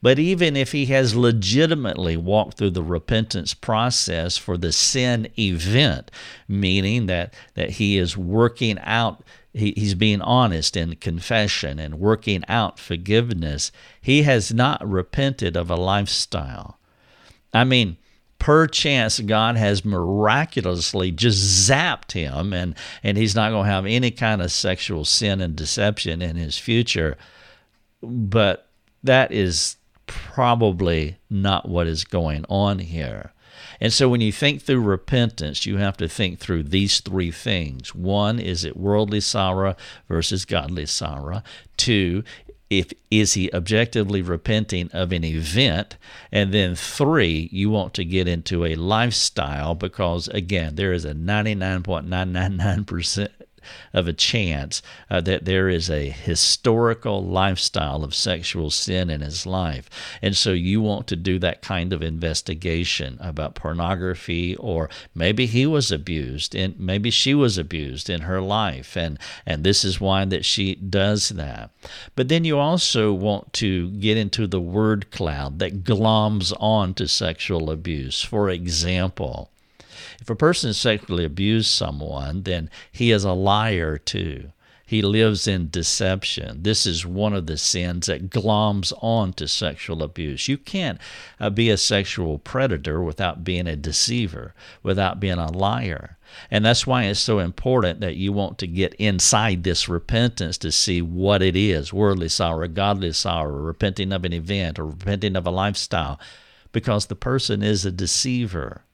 But 0.00 0.18
even 0.18 0.56
if 0.56 0.72
he 0.72 0.86
has 0.86 1.14
legitimately 1.14 2.16
walked 2.16 2.56
through 2.56 2.70
the 2.70 2.82
repentance 2.82 3.54
process 3.54 4.36
for 4.36 4.56
the 4.56 4.72
sin 4.72 5.28
event, 5.38 6.10
meaning 6.48 7.06
that, 7.06 7.34
that 7.54 7.70
he 7.70 7.98
is 7.98 8.16
working 8.16 8.78
out 8.80 9.22
he, 9.54 9.72
he's 9.76 9.94
being 9.94 10.22
honest 10.22 10.76
in 10.76 10.96
confession 10.96 11.78
and 11.78 12.00
working 12.00 12.44
out 12.48 12.78
forgiveness. 12.78 13.70
He 14.00 14.22
has 14.22 14.52
not 14.52 14.86
repented 14.86 15.56
of 15.56 15.70
a 15.70 15.76
lifestyle. 15.76 16.78
I 17.52 17.64
mean, 17.64 17.98
perchance 18.38 19.20
God 19.20 19.56
has 19.56 19.84
miraculously 19.84 21.12
just 21.12 21.70
zapped 21.70 22.12
him 22.12 22.52
and, 22.52 22.74
and 23.02 23.16
he's 23.16 23.34
not 23.34 23.50
going 23.50 23.66
to 23.66 23.70
have 23.70 23.86
any 23.86 24.10
kind 24.10 24.42
of 24.42 24.50
sexual 24.50 25.04
sin 25.04 25.40
and 25.40 25.54
deception 25.54 26.22
in 26.22 26.36
his 26.36 26.58
future. 26.58 27.16
But 28.02 28.68
that 29.04 29.32
is 29.32 29.76
probably 30.06 31.18
not 31.30 31.68
what 31.68 31.86
is 31.86 32.04
going 32.04 32.44
on 32.48 32.78
here. 32.78 33.32
And 33.80 33.92
so 33.92 34.08
when 34.08 34.20
you 34.20 34.32
think 34.32 34.62
through 34.62 34.80
repentance, 34.80 35.66
you 35.66 35.78
have 35.78 35.96
to 35.98 36.08
think 36.08 36.38
through 36.38 36.64
these 36.64 37.00
three 37.00 37.30
things. 37.30 37.94
One, 37.94 38.38
is 38.38 38.64
it 38.64 38.76
worldly 38.76 39.20
sorrow 39.20 39.76
versus 40.08 40.44
godly 40.44 40.86
sorrow? 40.86 41.42
Two, 41.76 42.22
if 42.72 42.92
is 43.10 43.34
he 43.34 43.52
objectively 43.52 44.22
repenting 44.22 44.90
of 44.92 45.12
an 45.12 45.24
event 45.24 45.98
and 46.30 46.54
then 46.54 46.74
three 46.74 47.50
you 47.52 47.68
want 47.68 47.92
to 47.92 48.02
get 48.02 48.26
into 48.26 48.64
a 48.64 48.76
lifestyle 48.76 49.74
because 49.74 50.28
again 50.28 50.74
there 50.76 50.94
is 50.94 51.04
a 51.04 51.12
99.999% 51.12 53.28
of 53.92 54.08
a 54.08 54.12
chance 54.12 54.82
uh, 55.10 55.20
that 55.20 55.44
there 55.44 55.68
is 55.68 55.90
a 55.90 56.10
historical 56.10 57.24
lifestyle 57.24 58.04
of 58.04 58.14
sexual 58.14 58.70
sin 58.70 59.10
in 59.10 59.20
his 59.20 59.46
life. 59.46 59.88
And 60.20 60.36
so 60.36 60.52
you 60.52 60.80
want 60.80 61.06
to 61.08 61.16
do 61.16 61.38
that 61.38 61.62
kind 61.62 61.92
of 61.92 62.02
investigation 62.02 63.18
about 63.20 63.54
pornography, 63.54 64.56
or 64.56 64.90
maybe 65.14 65.46
he 65.46 65.66
was 65.66 65.90
abused 65.90 66.54
and 66.54 66.78
maybe 66.78 67.10
she 67.10 67.34
was 67.34 67.58
abused 67.58 68.08
in 68.10 68.22
her 68.22 68.40
life. 68.40 68.96
And, 68.96 69.18
and 69.46 69.64
this 69.64 69.84
is 69.84 70.00
why 70.00 70.24
that 70.26 70.44
she 70.44 70.74
does 70.74 71.30
that. 71.30 71.70
But 72.14 72.28
then 72.28 72.44
you 72.44 72.58
also 72.58 73.12
want 73.12 73.52
to 73.54 73.90
get 73.90 74.16
into 74.16 74.46
the 74.46 74.60
word 74.60 75.10
cloud 75.10 75.58
that 75.58 75.84
gloms 75.84 76.52
on 76.60 76.94
to 76.94 77.08
sexual 77.08 77.70
abuse. 77.70 78.22
For 78.22 78.50
example, 78.50 79.50
if 80.22 80.30
a 80.30 80.36
person 80.36 80.72
sexually 80.72 81.24
abused 81.24 81.68
someone, 81.68 82.44
then 82.44 82.70
he 82.92 83.10
is 83.10 83.24
a 83.24 83.32
liar 83.32 83.98
too. 83.98 84.52
He 84.86 85.02
lives 85.02 85.48
in 85.48 85.68
deception. 85.68 86.62
This 86.62 86.86
is 86.86 87.04
one 87.04 87.32
of 87.32 87.46
the 87.46 87.56
sins 87.56 88.06
that 88.06 88.30
gloms 88.30 88.92
on 89.02 89.32
to 89.32 89.48
sexual 89.48 90.00
abuse. 90.00 90.46
You 90.46 90.58
can't 90.58 91.00
uh, 91.40 91.50
be 91.50 91.70
a 91.70 91.76
sexual 91.76 92.38
predator 92.38 93.02
without 93.02 93.42
being 93.42 93.66
a 93.66 93.74
deceiver, 93.74 94.54
without 94.84 95.18
being 95.18 95.38
a 95.38 95.50
liar. 95.50 96.18
And 96.52 96.64
that's 96.64 96.86
why 96.86 97.04
it's 97.04 97.18
so 97.18 97.40
important 97.40 97.98
that 97.98 98.14
you 98.14 98.32
want 98.32 98.58
to 98.58 98.68
get 98.68 98.94
inside 98.94 99.64
this 99.64 99.88
repentance 99.88 100.56
to 100.58 100.70
see 100.70 101.02
what 101.02 101.42
it 101.42 101.56
is 101.56 101.92
worldly 101.92 102.28
sorrow, 102.28 102.68
godly 102.68 103.12
sorrow, 103.12 103.56
repenting 103.56 104.12
of 104.12 104.24
an 104.24 104.32
event, 104.32 104.78
or 104.78 104.86
repenting 104.86 105.34
of 105.34 105.48
a 105.48 105.50
lifestyle, 105.50 106.20
because 106.70 107.06
the 107.06 107.16
person 107.16 107.60
is 107.60 107.84
a 107.84 107.90
deceiver. 107.90 108.84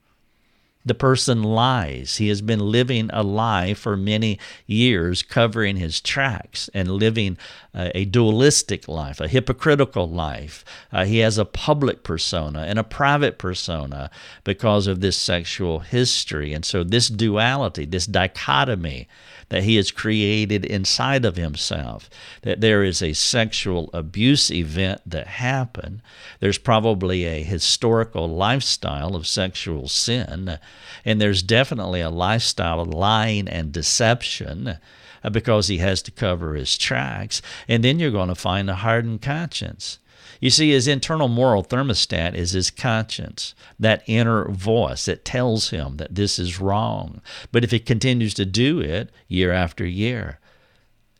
The 0.85 0.93
person 0.95 1.43
lies. 1.43 2.17
He 2.17 2.29
has 2.29 2.41
been 2.41 2.59
living 2.59 3.09
a 3.11 3.21
lie 3.21 3.73
for 3.73 3.97
many 3.97 4.39
years, 4.65 5.21
covering 5.21 5.75
his 5.75 5.99
tracks 5.99 6.69
and 6.73 6.89
living 6.89 7.37
uh, 7.75 7.89
a 7.93 8.05
dualistic 8.05 8.87
life, 8.87 9.19
a 9.19 9.27
hypocritical 9.27 10.09
life. 10.09 10.63
Uh, 10.91 11.03
he 11.03 11.19
has 11.19 11.37
a 11.37 11.45
public 11.45 12.03
persona 12.03 12.61
and 12.61 12.79
a 12.79 12.83
private 12.83 13.37
persona 13.37 14.09
because 14.45 14.87
of 14.87 15.01
this 15.01 15.17
sexual 15.17 15.79
history. 15.79 16.53
And 16.53 16.63
so, 16.63 16.83
this 16.85 17.09
duality, 17.09 17.85
this 17.85 18.05
dichotomy, 18.05 19.07
that 19.49 19.63
he 19.63 19.75
has 19.75 19.91
created 19.91 20.63
inside 20.65 21.25
of 21.25 21.35
himself, 21.35 22.09
that 22.43 22.61
there 22.61 22.83
is 22.83 23.01
a 23.01 23.13
sexual 23.13 23.89
abuse 23.93 24.49
event 24.51 25.01
that 25.05 25.27
happened. 25.27 26.01
There's 26.39 26.57
probably 26.57 27.25
a 27.25 27.43
historical 27.43 28.27
lifestyle 28.27 29.15
of 29.15 29.27
sexual 29.27 29.87
sin, 29.87 30.59
and 31.03 31.21
there's 31.21 31.43
definitely 31.43 32.01
a 32.01 32.09
lifestyle 32.09 32.79
of 32.79 32.87
lying 32.87 33.47
and 33.47 33.71
deception 33.71 34.77
uh, 35.23 35.29
because 35.29 35.67
he 35.67 35.79
has 35.79 36.01
to 36.03 36.11
cover 36.11 36.53
his 36.53 36.77
tracks. 36.77 37.41
And 37.67 37.83
then 37.83 37.99
you're 37.99 38.11
going 38.11 38.29
to 38.29 38.35
find 38.35 38.69
a 38.69 38.75
hardened 38.75 39.21
conscience. 39.21 39.99
You 40.39 40.49
see, 40.49 40.71
his 40.71 40.87
internal 40.87 41.27
moral 41.27 41.63
thermostat 41.63 42.33
is 42.33 42.51
his 42.51 42.71
conscience, 42.71 43.53
that 43.79 44.03
inner 44.07 44.49
voice 44.49 45.05
that 45.05 45.25
tells 45.25 45.71
him 45.71 45.97
that 45.97 46.15
this 46.15 46.39
is 46.39 46.59
wrong. 46.59 47.21
But 47.51 47.63
if 47.63 47.71
he 47.71 47.79
continues 47.79 48.33
to 48.35 48.45
do 48.45 48.79
it 48.79 49.09
year 49.27 49.51
after 49.51 49.85
year, 49.85 50.39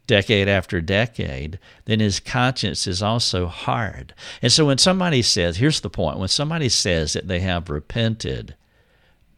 decade 0.07 0.47
after 0.47 0.81
decade, 0.81 1.59
then 1.85 1.99
his 1.99 2.19
conscience 2.19 2.87
is 2.87 3.03
also 3.03 3.47
hard. 3.47 4.13
And 4.41 4.51
so 4.51 4.65
when 4.65 4.77
somebody 4.77 5.21
says, 5.21 5.57
here's 5.57 5.81
the 5.81 5.89
point 5.89 6.17
when 6.17 6.29
somebody 6.29 6.69
says 6.69 7.13
that 7.13 7.27
they 7.27 7.41
have 7.41 7.69
repented, 7.69 8.55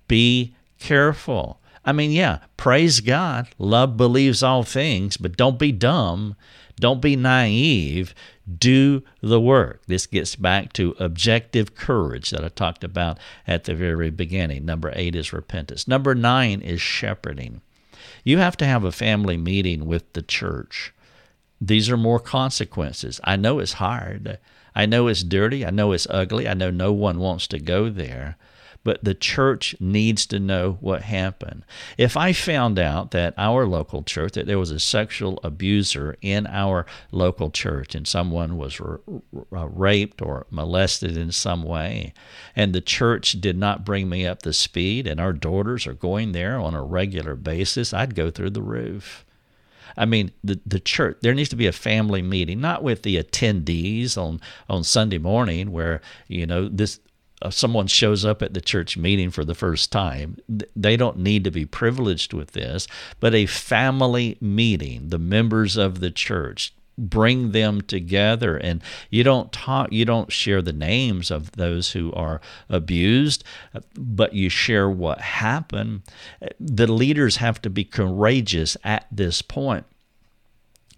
be 0.08 0.56
careful. 0.80 1.60
I 1.84 1.92
mean, 1.92 2.12
yeah, 2.12 2.40
praise 2.56 3.00
God. 3.00 3.50
Love 3.58 3.98
believes 3.98 4.44
all 4.44 4.64
things, 4.64 5.18
but 5.18 5.36
don't 5.36 5.58
be 5.58 5.72
dumb. 5.72 6.36
Don't 6.82 7.02
be 7.02 7.16
naive 7.16 8.14
do 8.58 9.04
the 9.22 9.40
work. 9.40 9.82
This 9.88 10.08
gets 10.08 10.36
back 10.36 10.74
to 10.74 10.96
objective 11.00 11.76
courage 11.76 12.32
that 12.32 12.44
I 12.44 12.50
talked 12.50 12.84
about 12.84 13.20
at 13.48 13.66
the 13.66 13.76
very 13.76 14.10
beginning. 14.10 14.66
Number 14.66 14.92
eight 14.96 15.16
is 15.16 15.32
repentance. 15.32 15.88
Number 15.88 16.16
nine 16.16 16.62
is 16.62 16.82
shepherding. 16.82 17.62
You 18.24 18.40
have 18.40 18.58
to 18.58 18.66
have 18.66 18.84
a 18.84 18.92
family 18.92 19.38
meeting 19.38 19.86
with 19.86 20.12
the 20.14 20.22
church. 20.22 20.94
These 21.62 21.90
are 21.90 21.98
more 21.98 22.20
consequences. 22.20 23.22
I 23.24 23.36
know 23.36 23.60
it's 23.60 23.74
hard. 23.74 24.40
I 24.76 24.86
know 24.88 25.08
it's 25.08 25.24
dirty. 25.24 25.66
I 25.66 25.70
know 25.70 25.92
it's 25.92 26.08
ugly. 26.10 26.48
I 26.48 26.56
know 26.56 26.72
no 26.72 26.92
one 26.92 27.20
wants 27.20 27.48
to 27.48 27.60
go 27.60 27.90
there 27.90 28.38
but 28.84 29.04
the 29.04 29.14
church 29.14 29.76
needs 29.80 30.26
to 30.28 30.40
know 30.40 30.78
what 30.82 31.04
happened. 31.04 31.64
If 31.98 32.18
I 32.18 32.34
found 32.34 32.80
out 32.80 33.12
that 33.12 33.34
our 33.38 33.66
local 33.66 34.04
church, 34.04 34.34
that 34.34 34.48
there 34.48 34.60
was 34.60 34.72
a 34.72 34.80
sexual 34.80 35.40
abuser 35.44 36.16
in 36.22 36.48
our 36.48 36.86
local 37.12 37.52
church 37.52 37.94
and 37.96 38.08
someone 38.08 38.58
was 38.58 38.80
r- 38.80 39.00
r- 39.52 39.68
raped 39.68 40.22
or 40.22 40.48
molested 40.50 41.16
in 41.18 41.32
some 41.32 41.64
way, 41.64 42.14
and 42.56 42.74
the 42.74 42.82
church 42.82 43.40
did 43.40 43.58
not 43.58 43.86
bring 43.86 44.10
me 44.10 44.26
up 44.26 44.42
to 44.44 44.54
speed, 44.54 45.08
and 45.08 45.20
our 45.20 45.34
daughters 45.34 45.86
are 45.86 45.94
going 45.94 46.32
there 46.32 46.58
on 46.58 46.74
a 46.74 46.84
regular 46.84 47.36
basis, 47.36 47.94
I'd 47.94 48.16
go 48.16 48.32
through 48.32 48.52
the 48.52 48.62
roof. 48.62 49.26
I 49.98 50.06
mean, 50.06 50.32
the, 50.44 50.60
the 50.66 50.80
church, 50.80 51.18
there 51.22 51.34
needs 51.34 51.50
to 51.50 51.56
be 51.56 51.68
a 51.68 51.74
family 51.74 52.22
meeting, 52.22 52.62
not 52.62 52.84
with 52.84 53.04
the 53.04 53.22
attendees 53.22 54.18
on, 54.18 54.40
on 54.70 54.84
Sunday 54.84 55.18
morning 55.18 55.72
where, 55.72 56.02
you 56.28 56.46
know, 56.46 56.70
this 56.70 56.98
uh, 56.98 57.11
Uh, 57.42 57.50
someone 57.50 57.88
shows 57.88 58.24
up 58.24 58.42
at 58.42 58.54
the 58.54 58.62
church 58.62 58.98
meeting 58.98 59.32
for 59.32 59.44
the 59.44 59.56
first 59.56 59.92
time, 59.92 60.38
they 60.76 60.96
don't 60.96 61.18
need 61.18 61.44
to 61.44 61.52
be 61.52 61.66
privileged 61.66 62.34
with 62.34 62.52
this, 62.52 62.88
but 63.20 63.34
a 63.34 63.46
family 63.46 64.38
meeting, 64.40 65.10
the 65.10 65.20
members 65.20 65.78
of 65.78 66.00
the 66.00 66.12
church, 66.12 66.74
bring 66.98 67.52
them 67.52 67.82
together. 67.82 68.58
And 68.58 68.82
you 69.10 69.24
don't 69.24 69.52
talk 69.52 69.92
you 69.92 70.06
don't 70.06 70.32
share 70.32 70.62
the 70.62 70.74
names 70.74 71.32
of 71.32 71.52
those 71.54 71.92
who 71.92 72.14
are 72.14 72.42
abused 72.70 73.44
uh, 73.74 73.80
but 73.96 74.34
you 74.34 74.50
share 74.50 74.90
what 74.90 75.20
happened. 75.22 76.04
The 76.60 76.92
leaders 76.92 77.38
have 77.38 77.62
to 77.64 77.70
be 77.70 77.84
courageous 77.84 78.78
at 78.84 79.08
this 79.12 79.42
point 79.42 79.86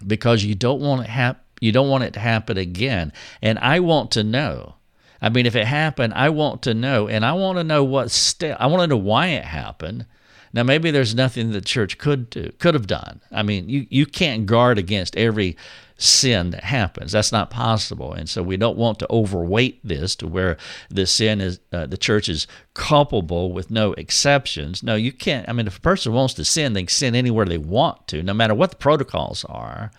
because 0.06 0.44
you 0.44 0.56
don't 0.56 0.82
want 0.82 1.02
it 1.02 1.10
hap- 1.10 1.44
you 1.62 1.72
don't 1.72 1.90
want 1.90 2.04
it 2.04 2.14
to 2.14 2.20
happen 2.20 2.58
again. 2.58 3.14
And 3.42 3.58
i 3.60 3.80
want 3.80 4.12
to 4.12 4.24
know 4.24 4.76
I 5.24 5.30
mean, 5.30 5.46
if 5.46 5.56
it 5.56 5.66
happened, 5.66 6.14
I 6.16 6.30
want 6.30 6.64
to 6.64 6.74
know, 6.74 7.08
and 7.08 7.26
I 7.26 7.32
want 7.32 7.58
to 7.58 7.64
know 7.64 7.82
what 7.82 8.12
step. 8.12 8.58
I 8.60 8.68
want 8.68 8.82
to 8.82 8.88
know 8.88 8.98
why 8.98 9.28
it 9.28 9.46
happened. 9.46 10.06
Now, 10.52 10.64
maybe 10.64 10.92
there's 10.92 11.16
nothing 11.16 11.52
the 11.52 11.62
church 11.62 11.98
could 11.98 12.30
do, 12.30 12.52
could 12.60 12.74
have 12.74 12.88
done. 12.88 13.22
I 13.32 13.42
mean, 13.42 13.70
you 13.70 13.88
you 13.90 14.06
can't 14.06 14.46
guard 14.46 14.78
against 14.78 15.16
every 15.16 15.56
sin 15.98 16.50
that 16.50 16.66
happens. 16.66 17.14
That's 17.14 17.32
not 17.32 17.50
possible, 17.50 18.12
and 18.12 18.30
so 18.30 18.44
we 18.44 18.58
don't 18.58 18.78
want 18.78 19.00
to 19.00 19.10
overweight 19.10 19.80
this 19.82 20.14
to 20.18 20.28
where 20.28 20.58
the 20.90 21.08
sin 21.08 21.40
is 21.40 21.62
uh, 21.72 21.86
the 21.86 21.98
church 21.98 22.28
is 22.28 22.46
culpable 22.74 23.54
with 23.54 23.72
no 23.72 23.94
exceptions. 23.94 24.84
No, 24.84 24.96
you 24.96 25.14
can't. 25.14 25.48
I 25.48 25.54
mean, 25.54 25.68
if 25.68 25.78
a 25.78 25.82
person 25.82 26.12
wants 26.12 26.34
to 26.34 26.44
sin, 26.44 26.74
they 26.74 26.82
can 26.82 26.90
sin 26.90 27.16
anywhere 27.16 27.46
they 27.46 27.58
want 27.58 28.10
to, 28.10 28.22
no 28.24 28.34
matter 28.34 28.54
what 28.54 28.72
the 28.72 28.76
protocols 28.76 29.46
are. 29.46 29.90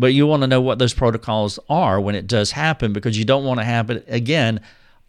But 0.00 0.14
you 0.14 0.26
want 0.26 0.42
to 0.42 0.46
know 0.46 0.62
what 0.62 0.78
those 0.78 0.94
protocols 0.94 1.58
are 1.68 2.00
when 2.00 2.14
it 2.14 2.26
does 2.26 2.52
happen 2.52 2.94
because 2.94 3.18
you 3.18 3.26
don't 3.26 3.44
want 3.44 3.60
to 3.60 3.64
happen 3.64 4.02
again. 4.08 4.60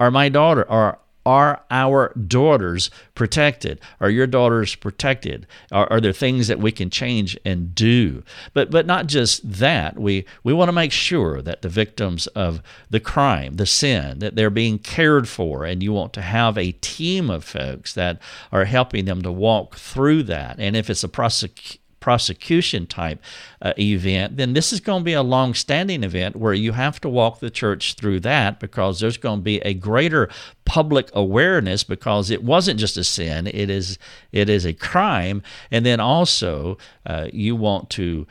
Are 0.01 0.11
my 0.11 0.27
daughter 0.27 0.69
are 0.69 0.99
are 1.25 1.61
our 1.69 2.13
daughters 2.15 2.89
protected? 3.15 3.79
Are 4.01 4.09
your 4.09 4.27
daughters 4.27 4.75
protected? 4.75 5.47
Are, 5.71 5.89
are 5.91 6.01
there 6.01 6.11
things 6.11 6.47
that 6.47 6.59
we 6.59 6.73
can 6.73 6.89
change 6.89 7.37
and 7.45 7.73
do? 7.73 8.23
But 8.53 8.69
but 8.69 8.85
not 8.85 9.07
just 9.07 9.49
that. 9.49 9.97
We 9.97 10.25
we 10.43 10.51
want 10.51 10.67
to 10.67 10.73
make 10.73 10.91
sure 10.91 11.41
that 11.41 11.61
the 11.61 11.69
victims 11.69 12.27
of 12.27 12.61
the 12.89 12.99
crime, 12.99 13.53
the 13.53 13.65
sin, 13.65 14.19
that 14.19 14.35
they're 14.35 14.49
being 14.49 14.77
cared 14.77 15.29
for, 15.29 15.63
and 15.63 15.81
you 15.81 15.93
want 15.93 16.11
to 16.13 16.21
have 16.21 16.57
a 16.57 16.73
team 16.73 17.29
of 17.29 17.45
folks 17.45 17.93
that 17.93 18.19
are 18.51 18.65
helping 18.65 19.05
them 19.05 19.21
to 19.21 19.31
walk 19.31 19.77
through 19.77 20.23
that. 20.23 20.59
And 20.59 20.75
if 20.75 20.89
it's 20.89 21.03
a 21.03 21.07
prosecution 21.07 21.80
prosecution 22.01 22.85
type 22.85 23.21
uh, 23.61 23.71
event, 23.79 24.35
then 24.35 24.51
this 24.51 24.73
is 24.73 24.81
going 24.81 24.99
to 24.99 25.05
be 25.05 25.13
a 25.13 25.23
long 25.23 25.53
standing 25.53 26.03
event 26.03 26.35
where 26.35 26.53
you 26.53 26.73
have 26.73 26.99
to 26.99 27.07
walk 27.07 27.39
the 27.39 27.49
church 27.49 27.93
through 27.93 28.19
that 28.19 28.59
because 28.59 28.99
there's 28.99 29.17
going 29.17 29.39
to 29.39 29.43
be 29.43 29.59
a 29.59 29.73
greater 29.73 30.29
public 30.65 31.09
awareness 31.13 31.85
because 31.85 32.29
it 32.29 32.43
wasn't 32.43 32.77
just 32.77 32.97
a 32.97 33.03
sin, 33.03 33.47
it 33.47 33.69
is, 33.69 33.97
it 34.33 34.49
is 34.49 34.65
a 34.65 34.73
crime. 34.73 35.41
And 35.69 35.85
then 35.85 36.01
also, 36.01 36.77
uh, 37.05 37.27
you 37.31 37.55
want 37.55 37.89
to 37.91 38.27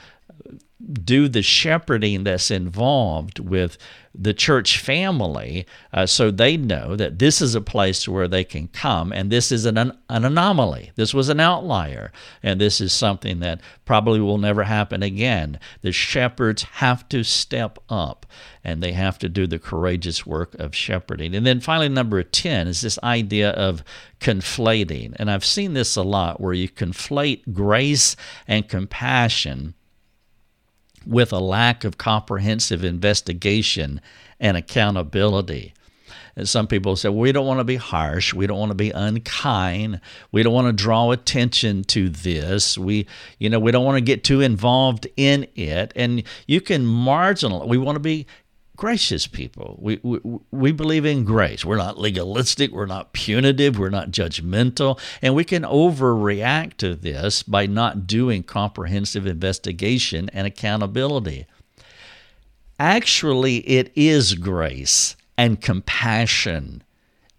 do 0.80 1.28
the 1.28 1.42
shepherding 1.42 2.24
that's 2.24 2.50
involved 2.50 3.38
with 3.38 3.76
the 4.14 4.34
church 4.34 4.78
family 4.78 5.66
uh, 5.92 6.04
so 6.04 6.30
they 6.30 6.56
know 6.56 6.96
that 6.96 7.18
this 7.18 7.40
is 7.40 7.54
a 7.54 7.60
place 7.60 8.08
where 8.08 8.26
they 8.26 8.42
can 8.42 8.66
come 8.68 9.12
and 9.12 9.30
this 9.30 9.52
is 9.52 9.66
an, 9.66 9.76
an 9.76 9.94
anomaly. 10.08 10.90
This 10.96 11.14
was 11.14 11.28
an 11.28 11.38
outlier 11.38 12.10
and 12.42 12.60
this 12.60 12.80
is 12.80 12.92
something 12.92 13.40
that 13.40 13.60
probably 13.84 14.20
will 14.20 14.38
never 14.38 14.64
happen 14.64 15.02
again. 15.02 15.60
The 15.82 15.92
shepherds 15.92 16.62
have 16.62 17.08
to 17.10 17.22
step 17.22 17.78
up 17.88 18.26
and 18.64 18.82
they 18.82 18.92
have 18.92 19.18
to 19.18 19.28
do 19.28 19.46
the 19.46 19.58
courageous 19.58 20.26
work 20.26 20.54
of 20.54 20.74
shepherding. 20.74 21.34
And 21.34 21.46
then 21.46 21.60
finally, 21.60 21.88
number 21.88 22.22
10 22.22 22.68
is 22.68 22.80
this 22.80 22.98
idea 23.02 23.50
of 23.50 23.84
conflating. 24.18 25.14
And 25.16 25.30
I've 25.30 25.44
seen 25.44 25.74
this 25.74 25.94
a 25.96 26.02
lot 26.02 26.40
where 26.40 26.54
you 26.54 26.68
conflate 26.68 27.52
grace 27.52 28.16
and 28.48 28.68
compassion 28.68 29.74
with 31.06 31.32
a 31.32 31.38
lack 31.38 31.84
of 31.84 31.98
comprehensive 31.98 32.84
investigation 32.84 34.00
and 34.38 34.56
accountability. 34.56 35.74
And 36.36 36.48
some 36.48 36.66
people 36.66 36.96
say, 36.96 37.08
well, 37.08 37.18
we 37.18 37.32
don't 37.32 37.46
want 37.46 37.60
to 37.60 37.64
be 37.64 37.76
harsh. 37.76 38.32
We 38.32 38.46
don't 38.46 38.58
want 38.58 38.70
to 38.70 38.76
be 38.76 38.90
unkind. 38.90 40.00
We 40.32 40.42
don't 40.42 40.52
want 40.52 40.68
to 40.68 40.72
draw 40.72 41.10
attention 41.10 41.84
to 41.84 42.08
this. 42.08 42.78
We, 42.78 43.06
you 43.38 43.50
know, 43.50 43.58
we 43.58 43.72
don't 43.72 43.84
want 43.84 43.96
to 43.96 44.00
get 44.00 44.24
too 44.24 44.40
involved 44.40 45.06
in 45.16 45.46
it. 45.54 45.92
And 45.96 46.22
you 46.46 46.60
can 46.60 46.86
marginal. 46.86 47.66
We 47.68 47.78
want 47.78 47.96
to 47.96 48.00
be 48.00 48.26
gracious 48.80 49.26
people. 49.26 49.76
We, 49.78 50.00
we, 50.02 50.20
we 50.50 50.72
believe 50.72 51.04
in 51.04 51.22
grace. 51.22 51.66
We're 51.66 51.76
not 51.76 51.98
legalistic. 51.98 52.72
We're 52.72 52.86
not 52.86 53.12
punitive. 53.12 53.78
We're 53.78 53.90
not 53.90 54.10
judgmental. 54.10 54.98
And 55.20 55.34
we 55.34 55.44
can 55.44 55.64
overreact 55.64 56.78
to 56.78 56.94
this 56.94 57.42
by 57.42 57.66
not 57.66 58.06
doing 58.06 58.42
comprehensive 58.42 59.26
investigation 59.26 60.30
and 60.30 60.46
accountability. 60.46 61.44
Actually, 62.78 63.58
it 63.68 63.92
is 63.94 64.32
grace 64.32 65.14
and 65.36 65.60
compassion 65.60 66.82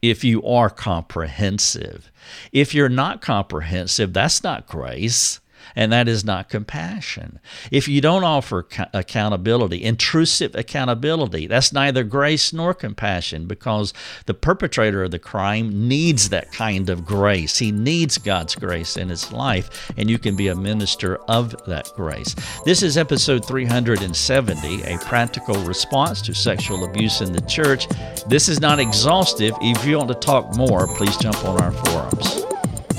if 0.04 0.24
you 0.24 0.44
are 0.46 0.70
comprehensive. 0.70 2.12
If 2.52 2.76
you're 2.76 2.88
not 2.88 3.24
comprehensive, 3.24 4.14
that's 4.14 4.44
not 4.44 4.68
grace. 4.68 5.40
And 5.76 5.92
that 5.92 6.08
is 6.08 6.24
not 6.26 6.50
compassion. 6.50 7.40
If 7.72 7.88
you 7.88 8.02
don't 8.02 8.24
offer 8.24 8.68
accountability, 8.94 9.84
intrusive 9.84 10.56
accountability, 10.56 11.48
that's 11.48 11.74
neither 11.74 12.04
grace 12.04 12.54
nor 12.54 12.74
compassion 12.74 13.46
because 13.46 13.94
the 14.26 14.34
perpetrator 14.34 15.04
of 15.04 15.12
the 15.12 15.20
crime 15.20 15.88
needs 15.88 16.30
that 16.30 16.52
kind 16.52 16.90
of 16.90 17.06
grace. 17.06 17.58
He 17.58 17.72
needs 17.72 18.18
God's 18.18 18.56
grace 18.56 18.98
in 18.98 19.10
his 19.10 19.32
life, 19.32 19.92
and 19.98 20.10
you 20.10 20.20
can 20.20 20.36
be 20.36 20.48
a 20.48 20.56
minister 20.56 21.18
of 21.28 21.56
that 21.66 21.90
grace. 21.96 22.36
This 22.66 22.84
is 22.84 22.98
episode 22.98 23.46
370, 23.46 24.84
a 24.84 24.98
practical 25.00 25.56
response 25.64 26.22
to 26.24 26.34
sexual 26.34 26.86
abuse 26.86 27.22
in 27.22 27.32
the 27.32 27.42
church. 27.42 27.88
This 28.28 28.50
is 28.50 28.60
not 28.60 28.80
exhaustive. 28.80 29.56
If 29.62 29.86
you 29.86 29.98
want 29.98 30.10
to 30.10 30.16
talk 30.16 30.56
more, 30.56 30.88
please 30.96 31.18
jump 31.18 31.44
on 31.46 31.62
our 31.62 31.72
forums. 31.72 32.61